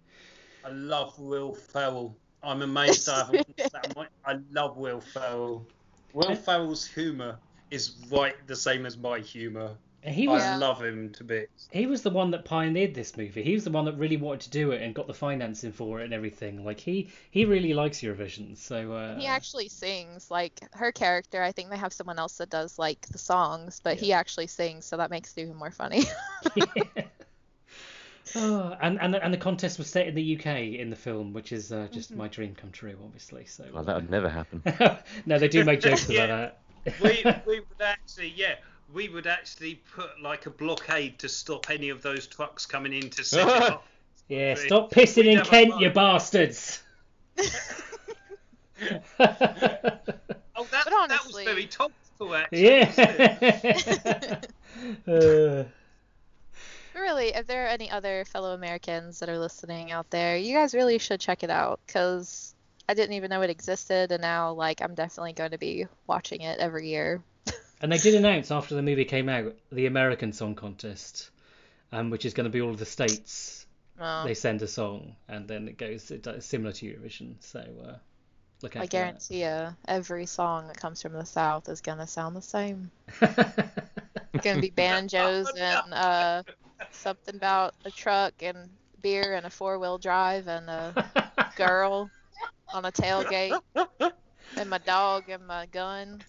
[0.64, 2.16] I love Will Ferrell.
[2.42, 4.10] I'm amazed I haven't watched that much.
[4.26, 5.68] I love Will Ferrell.
[6.14, 7.40] Will Ferrell's humour
[7.72, 9.76] is right the same as my humour.
[10.06, 11.70] He was I love him to bits.
[11.72, 13.42] he was the one that pioneered this movie.
[13.42, 16.02] He was the one that really wanted to do it and got the financing for
[16.02, 16.66] it and everything.
[16.66, 18.58] Like he he really likes Eurovision.
[18.58, 20.30] So uh, He actually sings.
[20.30, 23.98] Like her character, I think they have someone else that does like the songs, but
[23.98, 26.04] he actually sings, so that makes it even more funny.
[28.36, 30.46] Oh, and, and and the contest was set in the UK
[30.80, 32.20] in the film, which is uh, just Mm-hmm.
[32.20, 33.46] my dream come true, obviously.
[33.46, 34.62] So well, that would never happen.
[35.26, 36.24] no, they do make jokes Yeah.
[36.26, 36.56] about
[36.86, 37.02] that.
[37.02, 38.56] We we would actually yeah
[38.94, 43.10] we would actually put like a blockade to stop any of those trucks coming in
[43.12, 43.86] to set up.
[44.30, 46.82] yeah, stop pissing we in Kent, you bastards.
[50.56, 52.80] Oh, that, But that was very topical actually.
[52.80, 54.48] wasn't
[55.08, 55.64] yeah.
[56.94, 56.98] It?
[56.98, 60.54] But really, if there are any other fellow Americans that are listening out there, you
[60.56, 62.54] guys really should check it out because
[62.88, 66.42] I didn't even know it existed, and now like I'm definitely going to be watching
[66.42, 67.22] it every year.
[67.82, 71.32] and they did announce after the movie came out the American Song Contest,
[71.92, 73.66] um, which is going to be all of the states.
[74.00, 77.36] Oh, They send a song, and then it goes it, does- similar to Eurovision.
[77.40, 77.96] So uh,
[78.64, 82.08] look out I for guarantee you, every song that comes from the South is gonna
[82.08, 82.90] sound the same.
[83.22, 86.44] It's gonna be banjos Oh, and uh,
[86.92, 88.70] something about a truck and
[89.02, 92.10] beer and a four wheel drive and a girl
[92.74, 93.60] on a tailgate
[94.58, 96.22] and my dog and my gun.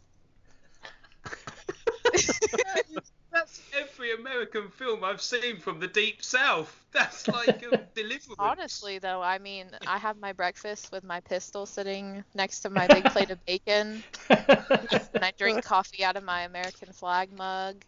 [3.32, 6.84] That's every American film I've seen from the deep south.
[6.92, 8.34] That's like a deliverance.
[8.38, 12.86] Honestly, though, I mean, I have my breakfast with my pistol sitting next to my
[12.86, 17.84] big plate of bacon, and I drink coffee out of my American flag mug,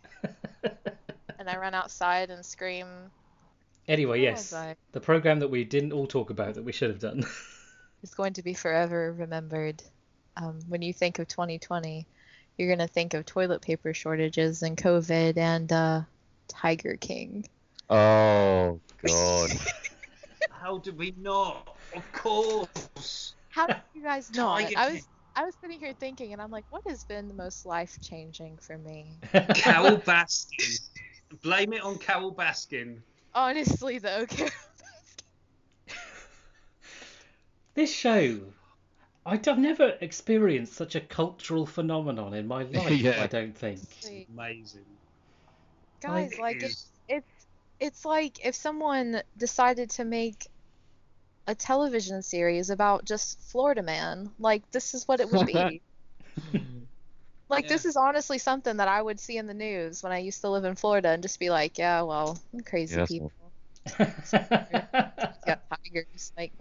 [1.47, 2.87] and I run outside and scream.
[3.89, 6.91] anyway, "Oh, yes, bye." the program that we didn't all talk about that we should
[6.91, 7.25] have done.
[8.03, 9.83] It's going to be forever remembered.
[10.37, 12.07] Um, when you think of 2020,
[12.57, 16.03] you're going to think of toilet paper shortages and COVID and uh,
[16.47, 17.49] Tiger King.
[17.89, 19.51] Oh God.
[20.51, 21.75] How did we not?
[21.97, 23.35] Of course.
[23.49, 24.61] How did you guys not?
[24.61, 27.35] Tiger I was I was sitting here thinking, and I'm like, what has been the
[27.35, 29.19] most life changing for me?
[29.55, 30.81] Carole Baskin.
[31.43, 32.99] Blame it on Carole Baskin.
[33.35, 34.51] Honestly, though, Carole
[37.75, 38.41] this show,
[39.25, 42.91] I'd, I've never experienced such a cultural phenomenon in my life.
[43.01, 43.23] Yeah.
[43.23, 43.81] I don't think.
[44.03, 44.85] Baskin, Amazing.
[46.01, 47.47] guys, It like is- it's it's
[47.79, 50.47] it's like if someone decided to make
[51.47, 55.83] a television series about just Florida Man, like this is what it would be.
[57.49, 57.69] Like Yeah.
[57.71, 60.51] this is honestly something that I would see in the news when I used to
[60.51, 63.33] live in Florida and just be like, yeah, well, crazy Yeah, that's people.
[63.99, 66.33] yeah, got tigers.
[66.37, 66.53] Like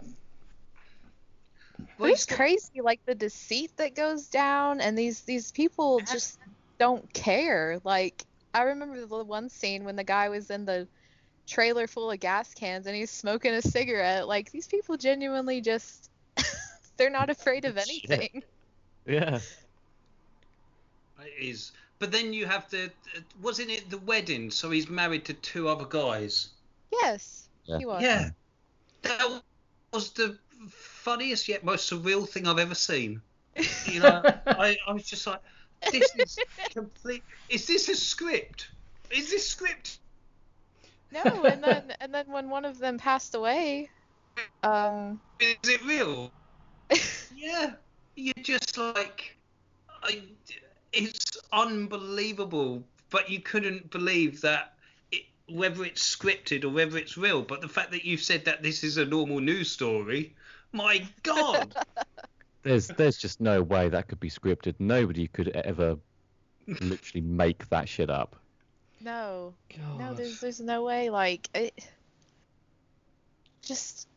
[1.98, 6.38] Well, it's it's- crazy, like the deceit that goes down, and these these people just
[6.78, 7.78] don't care.
[7.84, 10.86] Like I remember the one scene when the guy was in the
[11.46, 14.26] trailer full of gas cans and he's smoking a cigarette.
[14.28, 16.10] Like these people genuinely just
[16.96, 18.10] they're not afraid of Shit.
[18.10, 18.42] anything.
[19.06, 19.38] Yeah.
[21.20, 21.72] It is.
[21.98, 22.90] But then you have the.
[23.40, 24.50] Wasn't it the wedding?
[24.50, 26.48] So he's married to two other guys.
[26.92, 27.78] Yes, Yeah.
[27.78, 28.02] he was.
[28.02, 28.30] Yeah.
[29.02, 29.42] That
[29.92, 30.38] was the
[30.68, 33.20] funniest yet most surreal thing I've ever seen.
[33.86, 35.40] You know, I, I was just like,
[35.90, 36.38] this is
[36.70, 37.22] complete.
[37.48, 38.68] Is this a script?
[39.10, 39.98] Is this script?
[41.12, 43.88] No, and then and then when one of them passed away,
[44.62, 46.30] um, Is it real?
[47.36, 47.74] Yeah.
[48.16, 49.36] You're just like,
[50.02, 50.22] I,
[50.96, 52.84] it's unbelievable.
[53.10, 54.74] But you couldn't believe that,
[55.12, 57.42] it, whether it's scripted or whether it's real.
[57.42, 60.34] But the fact that you've said that this is a normal news story,
[60.72, 61.74] my God.
[62.62, 64.74] There's there's just no way that could be scripted.
[64.80, 65.98] Nobody could ever
[66.66, 68.34] literally make that shit up.
[69.78, 71.08] no, no, there's there's no way.
[71.08, 71.88] Like it,
[73.62, 74.08] just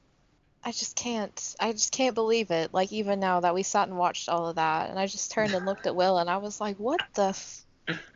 [0.63, 1.55] I just can't.
[1.59, 2.73] I just can't believe it.
[2.73, 5.53] Like even now that we sat and watched all of that, and I just turned
[5.53, 7.65] and looked at Will, and I was like, "What the f-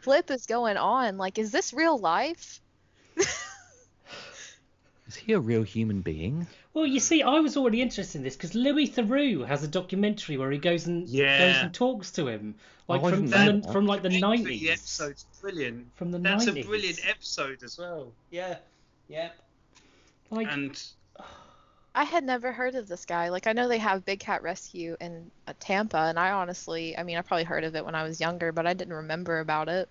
[0.02, 1.18] flip is going on?
[1.18, 2.60] Like, is this real life?"
[5.08, 6.48] Is he a real human being?
[6.74, 10.38] Well, you see, I was already interested in this because Louis Theroux has a documentary
[10.38, 11.38] where he goes and Yeah.
[11.54, 12.56] goes and talks to him,
[12.88, 14.70] like oh, I from from, the, from like the The nineties.
[14.70, 15.88] episode's brilliant.
[15.98, 16.64] From the That's 90s.
[16.64, 18.12] a brilliant episode as well.
[18.32, 18.58] Yeah.
[19.08, 19.30] Yeah.
[20.32, 20.82] Like, And
[21.96, 23.30] I had never heard of this guy.
[23.30, 27.04] Like I know they have Big Cat Rescue in uh, Tampa, and I honestly, I
[27.04, 29.70] mean, I probably heard of it when I was younger, but I didn't remember about
[29.70, 29.90] it.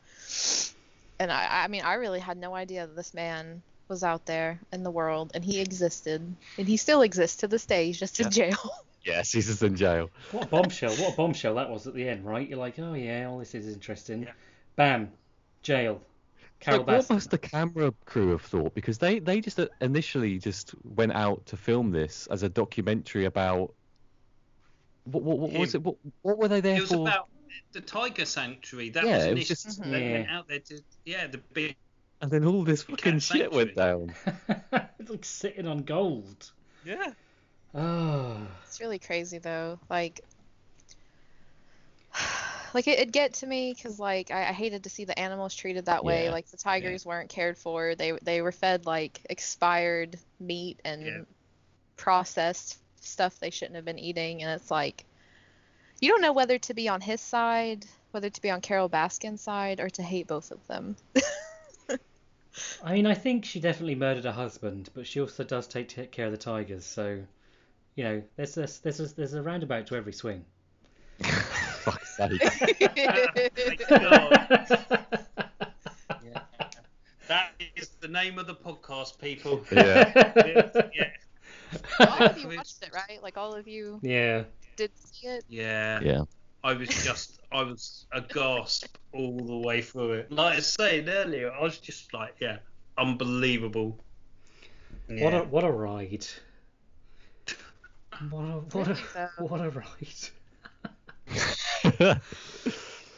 [1.21, 4.59] And I, I mean, I really had no idea that this man was out there
[4.73, 7.87] in the world, and he existed, and he still exists to this day.
[7.87, 8.57] He's just in jail.
[9.05, 10.11] Yes, he's just in jail.
[10.31, 10.95] what a bombshell!
[10.95, 12.49] What a bombshell that was at the end, right?
[12.49, 14.23] You're like, oh yeah, all this is interesting.
[14.23, 14.31] Yeah.
[14.77, 15.11] Bam,
[15.63, 16.01] jail.
[16.63, 18.75] Carole Like, what must the camera crew have thought?
[18.75, 23.25] Because they, they just uh, initially just went out to film this as a documentary
[23.27, 23.75] about.
[25.05, 25.83] What, what, what was it?
[25.83, 27.09] What, what were they there it was for?
[27.09, 27.29] about
[27.73, 28.91] the tiger sanctuary.
[28.91, 31.77] That Yeah, was, it was initially- just- they went out there to yeah the big
[32.21, 34.15] And then all this fucking shit went down.
[34.99, 36.53] it's like sitting on gold.
[36.85, 37.13] Yeah.
[37.75, 38.37] Oh.
[38.67, 39.81] It's really crazy though.
[39.91, 40.21] Like,
[42.75, 45.55] like it, it'd get to me because like I, I hated to see the animals
[45.55, 46.25] treated that way.
[46.25, 47.95] Yeah, Like the tigers weren't cared for.
[47.95, 51.23] They they were fed like expired meat and Yeah.
[51.97, 54.43] processed stuff they shouldn't have been eating.
[54.43, 55.05] And it's like,
[56.01, 59.43] you don't know whether to be on his side, whether to be on Carole Baskin's
[59.43, 60.97] side, or to hate both of them.
[62.83, 66.27] I mean, I think she definitely murdered her husband, but she also does take care
[66.27, 66.85] of the tigers.
[66.85, 67.25] So,
[67.97, 70.47] you know, there's a, there's a, there's a roundabout to every swing.
[71.83, 72.41] Fuck's sake.
[73.55, 75.07] Thank God.
[77.29, 79.65] That is the name of the podcast, people.
[79.73, 80.33] Yeah.
[80.95, 81.11] yeah.
[81.99, 83.23] all of you watched it, right?
[83.23, 84.45] Like all of you yeah.
[84.77, 85.45] did see it.
[85.49, 86.01] Yeah.
[86.03, 86.25] Yeah.
[86.63, 90.31] I was just, I was aghast all the way through it.
[90.31, 92.59] Like I said earlier, I was just like, yeah,
[92.99, 93.99] unbelievable.
[95.09, 95.25] Yeah.
[95.25, 96.27] What a what a ride.
[98.31, 99.47] What a what a though.
[99.47, 100.29] what a ride.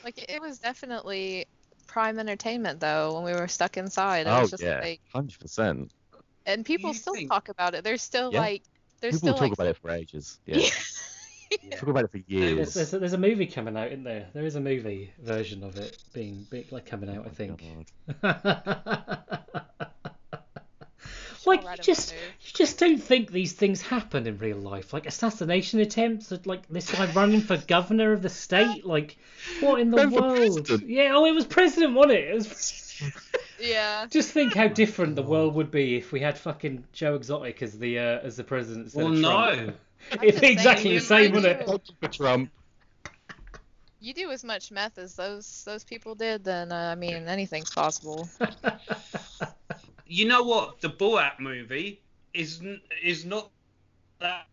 [0.04, 1.46] Like it was definitely
[1.86, 4.26] prime entertainment though when we were stuck inside.
[4.26, 5.92] It was oh just yeah, like hundred percent.
[6.44, 7.84] and people still think- talk about it.
[7.84, 8.40] There's still Yeah.
[8.40, 8.62] like
[9.00, 10.38] there's People still talk like about it for ages.
[10.46, 10.68] Yeah.
[11.62, 11.76] Yeah.
[11.76, 12.74] Talk about it for years.
[12.74, 14.26] there's, a, there's a movie coming out, isn't there?
[14.32, 17.92] There is a movie version of it being, being like coming out, I oh, think.
[18.20, 19.84] God.
[21.46, 25.80] like you just you just don't think these things happen in real life like assassination
[25.80, 29.16] attempts at, like this guy running for governor of the state like
[29.60, 33.02] what in the Ran world yeah oh it was president wasn't it, it was...
[33.60, 34.06] Yeah.
[34.10, 37.78] just think how different the world would be if we had fucking joe exotic as
[37.78, 39.72] the uh, as the president Well, no.
[40.12, 42.50] I'm It'd be just exactly the same you wouldn't it do- for Trump.
[44.00, 47.70] You do as much meth as those those people did, then uh, I mean anything's
[47.70, 48.28] possible.
[50.06, 50.80] You know what?
[50.80, 52.00] The Borat movie
[52.32, 52.60] is
[53.02, 53.50] is not
[54.20, 54.46] that.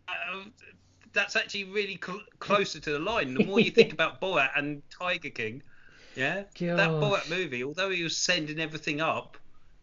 [1.12, 3.34] that's actually really cl- closer to the line.
[3.34, 5.62] The more you think about Borat and Tiger King,
[6.16, 6.78] yeah, that Gosh.
[6.78, 9.36] Borat movie, although he was sending everything up,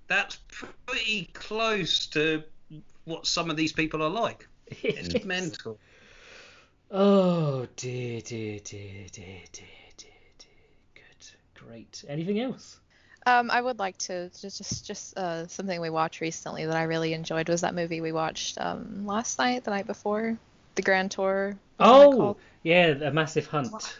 [0.07, 2.43] that's pretty close to
[3.05, 4.47] what some of these people are like.
[4.83, 5.79] It's mental.
[6.91, 9.67] oh dear dear dear dear dear
[9.97, 10.49] dear dear
[10.95, 11.25] Good,
[11.55, 12.03] Great.
[12.07, 12.79] Anything else?
[13.25, 16.83] Um, I would like to just just just uh, something we watched recently that I
[16.83, 20.37] really enjoyed was that movie we watched um, last night, the night before,
[20.75, 21.55] the Grand Tour.
[21.79, 23.99] Oh, yeah, a massive hunt.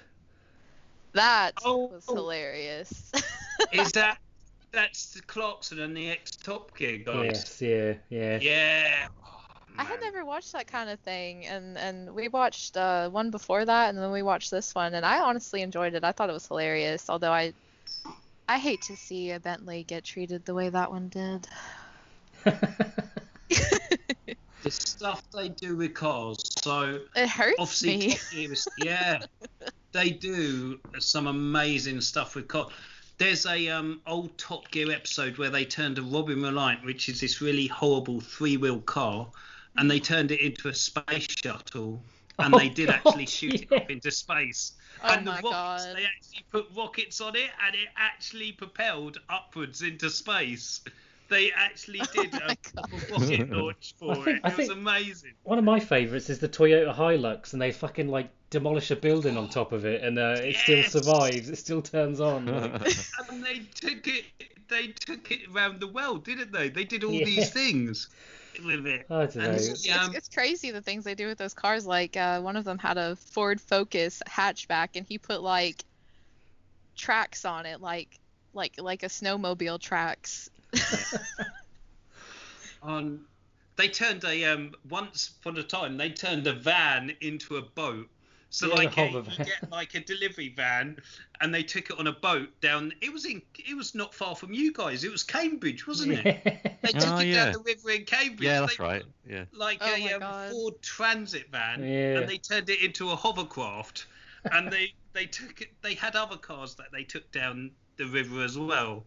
[1.14, 1.88] that Oh.
[1.88, 3.12] was hilarious.
[3.72, 4.18] Is that
[4.72, 7.26] that's the Clarkson and the ex Top Gear guys?
[7.26, 8.40] Yes, yeah, yeah.
[8.40, 9.08] Yeah.
[9.26, 9.42] Oh,
[9.78, 13.64] I had never watched that kind of thing, and and we watched uh, one before
[13.66, 16.04] that, and then we watched this one, and I honestly enjoyed it.
[16.04, 17.54] I thought it was hilarious, although I
[18.50, 21.48] I hate to see a Bentley get treated the way that one did.
[22.44, 22.56] the
[24.70, 26.40] stuff they do with cars.
[26.64, 28.14] So It hurts obviously, me.
[28.14, 29.20] Top Gear yeah,
[29.92, 32.74] they do some amazing stuff with cars.
[33.20, 37.22] There's a um, old Top Gear episode where they turned a Robin Reliant, which is
[37.22, 39.28] this really horrible three-wheel car,
[39.78, 42.02] and they turned it into a space shuttle,
[42.40, 43.78] and Oh, they did God, actually shoot yeah.
[43.78, 44.74] it up into space.
[45.04, 45.96] Oh and the my rockets, God.
[45.96, 50.82] they actually put rockets on it, and it actually propelled upwards into space.
[51.30, 54.42] They actually did Oh my a rocket launch for think- it.
[54.44, 55.34] I It was amazing.
[55.44, 59.38] One of my favourites is the Toyota Hilux, and they fucking like demolish a building
[59.38, 61.50] on top of it, and uh, it still survives.
[61.50, 62.48] It still turns on.
[62.48, 62.96] like-
[63.30, 64.26] and they took it
[64.70, 67.26] they took it around the world didn't they they did all Yeah.
[67.26, 68.08] these things
[68.66, 69.44] with it I don't know.
[69.44, 70.06] And It's, Yeah.
[70.08, 71.86] it's, it's crazy the things they do with those cars.
[71.86, 75.84] Like uh, one of them had a Ford Focus hatchback, and he put like
[76.98, 78.20] tracks on it, like
[78.54, 80.50] like like a snowmobile tracks.
[82.82, 83.20] on
[83.76, 88.08] they turned a um once upon a time they turned a van into a boat
[88.50, 90.98] so Yeah, like a, you get like a delivery van
[91.42, 94.36] and they took it on a boat down it was in it was not far
[94.36, 96.44] from you guys it was cambridge wasn't it
[96.82, 97.46] they took Oh, it yeah.
[97.46, 99.04] down the river in cambridge yeah, that's They- right.
[99.28, 99.46] Yeah.
[99.54, 102.20] like Oh a my um, Ford Transit van, Yeah.
[102.20, 104.08] and they turned it into a hovercraft,
[104.52, 105.70] and they they took it.
[105.82, 109.04] They had other cars that they took down the river as well.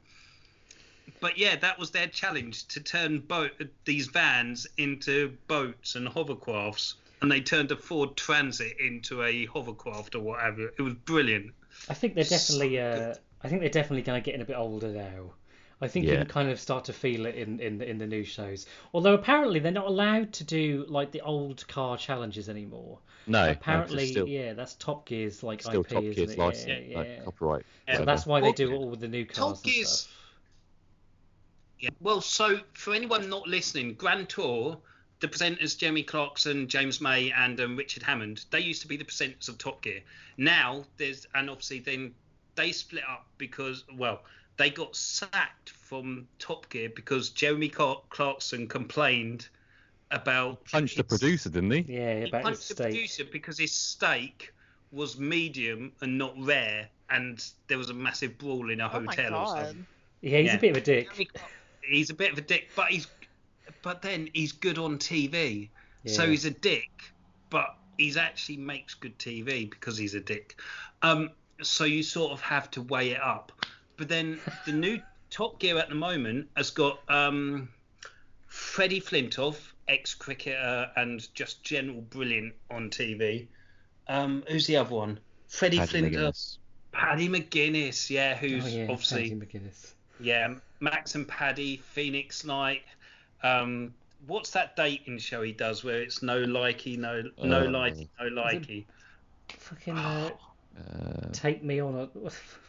[1.21, 3.53] But yeah, that was their challenge to turn boat
[3.85, 10.15] these vans into boats and hovercrafts, and they turned a Ford Transit into a hovercraft
[10.15, 10.73] or whatever.
[10.79, 11.53] It was brilliant.
[11.89, 12.81] I think they're So definitely.
[12.81, 13.15] Uh.
[13.45, 15.33] I think they're definitely going to getting a bit older now.
[15.81, 18.23] I think you can kind of start to feel it in, in in the new
[18.23, 18.67] shows.
[18.95, 23.01] Although apparently they're not allowed to do like the old car challenges anymore.
[23.27, 26.15] No, no, 'cause it's apparently, still, yeah, that's Top Gear's like still IP, Top isn't
[26.15, 26.39] Gear's it?
[26.39, 26.97] license, Yeah, yeah.
[26.99, 27.67] like copyright.
[27.89, 27.97] Yeah.
[27.99, 30.15] So that's why they do it all with the new cars Top and Gear's stuff.
[31.81, 31.91] Yeah.
[32.01, 34.79] Well, so for anyone not listening, Grand Tour,
[35.23, 39.05] the presenters Jeremy Clarkson, James May, and um, Richard Hammond, they used to be the
[39.05, 40.01] presenters of Top Gear.
[40.37, 42.13] Now there's and obviously then
[42.57, 44.23] they split up because well
[44.59, 49.49] they got sacked from Top Gear because Jeremy Clarkson complained
[50.11, 51.95] about Punched the producer, didn't he?
[51.95, 52.87] Yeah, He about his punched the steak.
[52.89, 54.53] producer because his steak
[54.91, 59.15] was medium and not rare, and there was a massive brawl in a Oh my
[59.15, 59.87] hotel or something.
[60.21, 60.57] Yeah, he's Yeah.
[60.57, 61.31] a bit of a dick.
[61.89, 63.07] He's a bit of a dick, but he's
[63.83, 65.69] but then he's good on TV.
[66.05, 66.91] So he's a dick,
[67.49, 70.59] but he's actually makes good TV because he's a dick.
[71.03, 71.31] Um,
[71.63, 73.53] so you sort of have to weigh it up.
[73.97, 75.01] But then the new
[75.31, 77.69] Top Gear at the moment has got um,
[78.49, 83.47] Freddie Flintoff, ex-cricketer and just general brilliant on TV.
[84.09, 85.19] Um, who's the other one?
[85.49, 86.59] Freddie Paddy Flintoff, McGuinness.
[86.93, 89.93] Paddy McGuinness, yeah, who's oh yeah, obviously Paddy McGuinness.
[90.21, 92.83] yeah, Max and Paddy, Phoenix Night.
[93.43, 93.95] Um,
[94.27, 98.27] what's that dating show he does where it's no likey, no no Uh, likey, no
[98.31, 98.85] likey?
[99.59, 100.31] Fucking uh,
[100.79, 102.09] Uh, take me on a.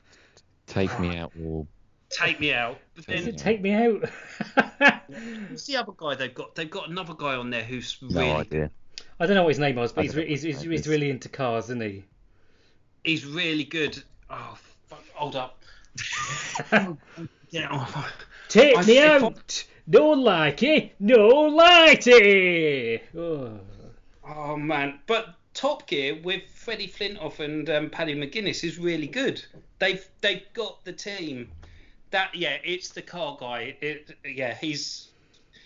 [0.67, 1.65] take me out, or
[2.09, 2.77] Take me out.
[2.95, 4.09] But Is then it take me out?
[5.49, 6.53] who's the other guy they've got?
[6.53, 8.71] They've got another guy on there who's no really idea.
[9.19, 11.29] I don't know what his name was, but he's, re- he's, he's, he's really into
[11.29, 12.03] cars, isn't he?
[13.05, 14.03] he's really good.
[14.29, 15.03] Oh fuck!
[15.13, 15.59] Hold up.
[17.51, 17.67] Yeah.
[17.71, 18.11] oh,
[18.49, 19.63] Take I- me if I- out!
[19.85, 23.01] No likey, no lighty!
[23.17, 23.59] Oh.
[24.25, 29.43] Oh man, but Top Gear with Freddie Flintoff and um, Paddy McGuinness is really good.
[29.79, 31.49] They've they've got the team.
[32.11, 33.75] That yeah, it's the car guy.
[33.81, 35.09] It yeah, he's.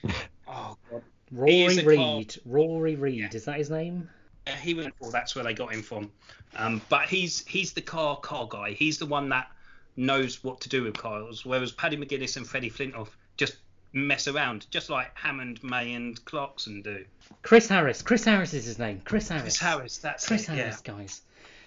[0.50, 1.04] Oh god,
[1.34, 1.98] Rory Reid.
[1.98, 3.30] car- Rory Reid Yeah.
[3.34, 4.10] is that his name?
[4.48, 4.94] Yeah, he went.
[5.02, 6.10] Well, that's where they got him from.
[6.56, 8.72] Um, but he's he's the car car guy.
[8.72, 9.52] He's the one that
[9.98, 11.46] knows what to do with cars.
[11.46, 13.58] Whereas Paddy McGuinness and Freddie Flintoff just
[13.94, 17.06] mess around, just like Hammond, May, and Clarkson do.
[17.42, 18.02] Chris Harris.
[18.02, 19.02] Chris Harris is his name.
[19.06, 19.44] Chris Harris.
[19.44, 20.54] Chris Harris, that's Chris it.
[20.54, 20.64] Yeah.
[20.64, 21.22] Harris, guys.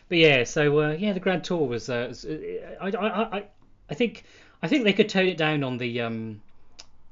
[0.08, 1.88] But yeah, so uh, yeah, the Grand Tour was.
[1.88, 3.44] Uh, was- uh, I, I, I,
[3.88, 4.24] I think
[4.62, 6.40] I think they could tone it down on the um,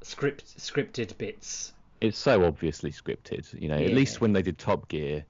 [0.02, 1.72] script scripted bits.
[2.00, 3.60] It's so obviously scripted.
[3.60, 5.24] You know, at least when they did Top Gear,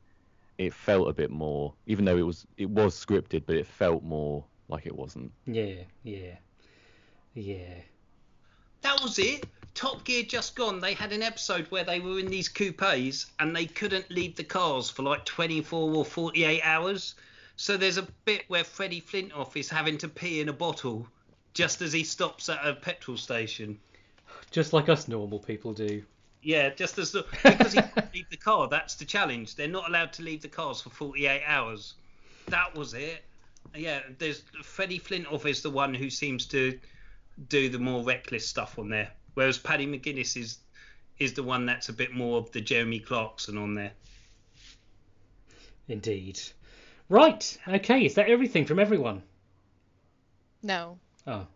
[0.59, 1.73] it felt a bit more.
[1.87, 5.31] Even though it was it was scripted, but it felt more like it wasn't.
[5.47, 6.37] Yeah, yeah,
[7.35, 7.75] yeah.
[8.83, 9.47] That was it.
[9.75, 10.81] Top Gear just gone.
[10.81, 14.45] They had an episode where they were in these coupes and they couldn't leave the
[14.45, 17.15] cars for like 24 or 48 hours.
[17.57, 21.07] So there's a bit where Freddie Flintoff is having to pee in a bottle
[21.55, 23.79] just as he stops at a petrol station.
[24.51, 26.03] Just like us normal people do.
[26.43, 28.69] Yeah, just as the, because he can't leave the car.
[28.69, 29.57] That's the challenge.
[29.57, 31.95] They're not allowed to leave the cars for 48 hours.
[32.47, 33.25] That was it.
[33.75, 36.79] Yeah, there's Freddie Flintoff is the one who seems to
[37.49, 40.59] do the more reckless stuff on there, whereas Paddy McGuinness is
[41.19, 43.93] is the one that's a bit more of the Jeremy Clarkson on there.
[45.89, 46.41] Indeed.
[47.09, 47.59] Right.
[47.67, 48.05] Okay.
[48.05, 49.23] Is that everything from everyone?
[50.63, 50.99] No.
[51.27, 51.47] Oh.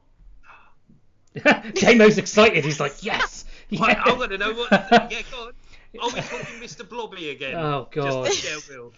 [1.75, 2.65] Damo's excited.
[2.65, 3.45] He's like, yes.
[3.81, 4.13] Right, yeah.
[4.13, 4.71] I'm gonna know what.
[4.71, 5.53] Yeah, go on.
[6.03, 6.87] Are we talking Mr.
[6.87, 7.55] Blobby again?
[7.55, 8.27] Oh god.
[8.27, 8.93] Just, yeah, Will.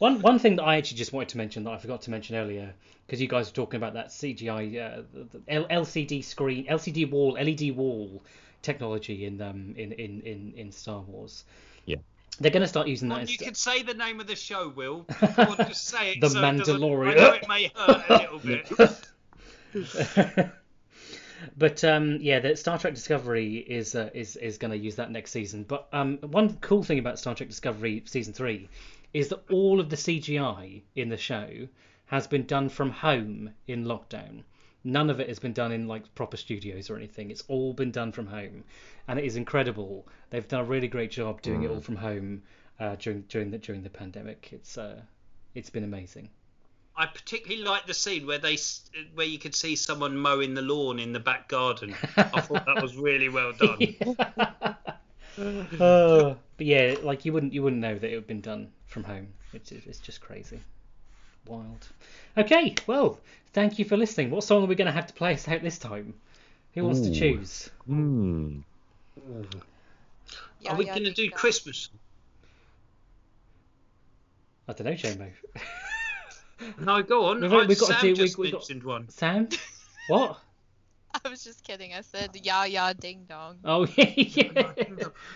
[0.00, 2.34] One one thing that I actually just wanted to mention that I forgot to mention
[2.34, 2.72] earlier
[3.06, 7.10] because you guys were talking about that CGI uh, the, the L- LCD screen, LCD
[7.10, 8.22] wall, LED wall
[8.62, 11.44] technology in um in in in, in Star Wars.
[11.84, 11.96] Yeah.
[12.40, 13.16] They're going to start using that.
[13.16, 15.04] Well, in you st- could say the name of the show, Will.
[15.10, 16.22] If you want to say it.
[16.22, 17.10] The so it Mandalorian.
[17.10, 18.72] I know it may hurt a little bit.
[21.58, 25.10] but um, yeah, the Star Trek Discovery is uh, is is going to use that
[25.10, 25.64] next season.
[25.64, 28.70] But um, one cool thing about Star Trek Discovery season three
[29.12, 31.68] is that all of the CGI in the show
[32.06, 34.42] has been done from home in lockdown.
[34.82, 37.30] None of it has been done in like proper studios or anything.
[37.30, 38.64] It's all been done from home,
[39.08, 40.06] and it is incredible.
[40.30, 42.42] They've done a really great job doing it all from home
[42.78, 44.48] uh, during during the during the pandemic.
[44.52, 45.02] It's uh,
[45.54, 46.30] it's been amazing.
[46.96, 48.56] I particularly like the scene where they
[49.14, 51.94] where you could see someone mowing the lawn in the back garden.
[52.16, 53.96] I thought that was really well done.
[55.38, 59.04] Uh, but yeah, like you wouldn't you wouldn't know that it had been done from
[59.04, 59.28] home.
[59.54, 60.60] It's it's just crazy,
[61.46, 61.88] wild.
[62.36, 63.18] Okay, well,
[63.54, 64.30] thank you for listening.
[64.30, 66.12] What song are we going to have to play us out this time?
[66.74, 67.14] Who wants to Ooh.
[67.14, 67.70] choose?
[67.86, 68.58] Hmm.
[70.60, 71.88] Yeah, Are we yeah, going to do think, uh, Christmas?
[74.68, 75.30] I don't know, Jamo.
[76.78, 77.40] No, go on.
[77.40, 79.08] We've- we've got to do- just we've got- one.
[79.08, 79.48] Sam?
[80.08, 80.38] What?
[81.24, 81.94] I was just kidding.
[81.94, 83.58] I said Ja Ja Ding Dong.
[83.64, 84.72] Oh yeah, yeah.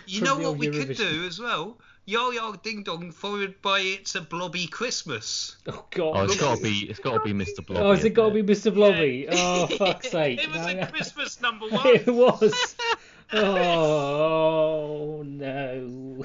[0.05, 1.77] You know what we could do as well?
[2.07, 5.55] Yo Yo Ding Dong followed by It's a Blobby Christmas.
[5.65, 6.13] Oh god.
[6.15, 7.65] Oh, it's got to be it's got to be Mr.
[7.65, 7.81] Blobby.
[7.83, 8.71] Oh, has it isn't got to be Mr.
[8.73, 9.27] Blobby?
[9.31, 10.43] Oh, fuck's sake.
[10.43, 10.85] It was No, a no.
[10.85, 11.87] Christmas number one.
[11.87, 12.75] It was.
[13.33, 16.23] Oh no.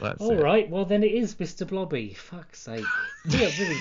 [0.00, 0.42] That's All it.
[0.42, 1.66] right, well then it is Mr.
[1.66, 2.14] Blobby.
[2.14, 2.82] Fuck's sake.
[3.26, 3.80] We are really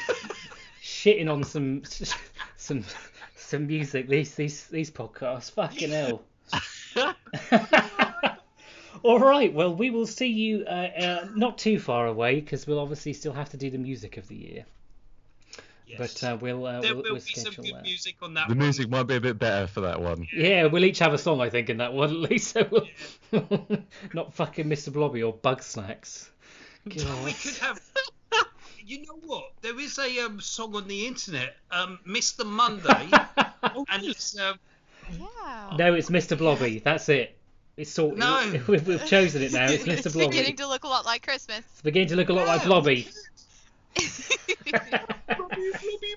[0.84, 1.84] shitting on some
[2.57, 2.84] some
[3.38, 4.09] some music.
[4.09, 5.51] These these these podcasts.
[5.51, 6.21] Fucking hell.
[9.03, 9.53] All right.
[9.53, 13.34] Well, we will see you uh, uh, not too far away because we'll obviously still
[13.34, 14.65] have to do the music of the year.
[15.88, 15.98] Yes.
[15.98, 17.84] But uh, we'll uh, there we'll, will we'll be some good that.
[17.84, 18.60] music on that The one.
[18.60, 20.28] music might be a bit better for that one.
[20.34, 22.52] Yeah, we'll each have a song, I think, in that one at least.
[22.52, 23.68] So we'll...
[24.14, 24.91] not fucking Mr.
[24.91, 26.30] Blobby or Bug Snacks.
[26.86, 27.03] We could
[27.61, 27.80] have.
[28.86, 29.52] You know what?
[29.61, 32.45] There is a um, song on the internet, um, Mr.
[32.45, 33.10] Monday,
[33.91, 34.57] and it's um,
[35.11, 35.76] Yeah.
[35.78, 36.38] No, it's Mr.
[36.38, 36.80] Blobby.
[36.80, 37.36] That's it.
[37.77, 38.17] It's sort.
[38.17, 38.59] No.
[38.67, 39.69] We've, we've chosen it now.
[39.69, 40.11] It's Mr.
[40.13, 40.25] Blobby.
[40.25, 41.59] It's beginning to look a lot like Christmas.
[41.59, 43.07] It's beginning to look a lot like Blobby.
[43.95, 46.15] Blobby, Blobby,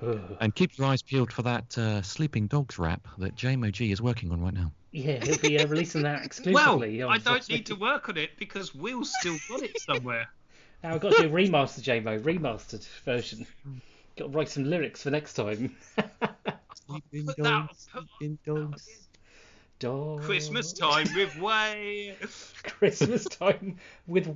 [0.00, 0.26] Blobby.
[0.40, 4.30] And keep your eyes peeled for that uh, Sleeping Dogs rap that JMOG is working
[4.32, 4.70] on right now.
[4.92, 7.02] yeah, he'll be uh, releasing that Well, exclusively.
[7.02, 10.28] on I don't need to work on it because Will's still got it somewhere.
[10.82, 13.46] Now I've got to do a remaster, JMO, remastered version.
[14.18, 15.74] Got to write some lyrics for next time.
[16.86, 17.88] Sleeping dogs,
[18.18, 19.03] sleeping dogs.
[19.84, 20.22] Dog.
[20.22, 22.16] Christmas time with Wei.
[22.62, 24.26] Christmas time with.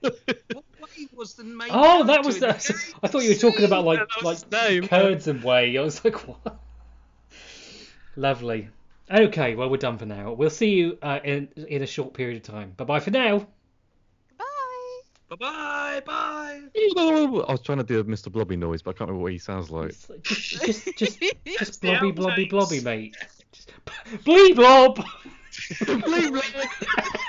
[0.00, 1.68] What Wei was the main?
[1.70, 2.94] Oh, that was character the.
[3.02, 4.88] I thought you were talking about like like name.
[4.88, 5.76] curds and whey.
[5.76, 6.58] I was like, what?
[8.16, 8.70] Lovely.
[9.10, 10.32] Okay, well we're done for now.
[10.32, 12.72] We'll see you uh, in in a short period of time.
[12.74, 13.46] Bye bye for now.
[14.38, 14.46] Bye.
[15.28, 16.62] Bye bye bye.
[16.74, 18.32] I was trying to do a Mr.
[18.32, 19.94] Blobby noise, but I can't remember what he sounds like.
[20.22, 21.20] Just just just
[21.58, 23.14] just blobby blobby blobby mate.
[23.58, 25.04] Just, blee blob.
[25.80, 27.20] Bleep, bleep.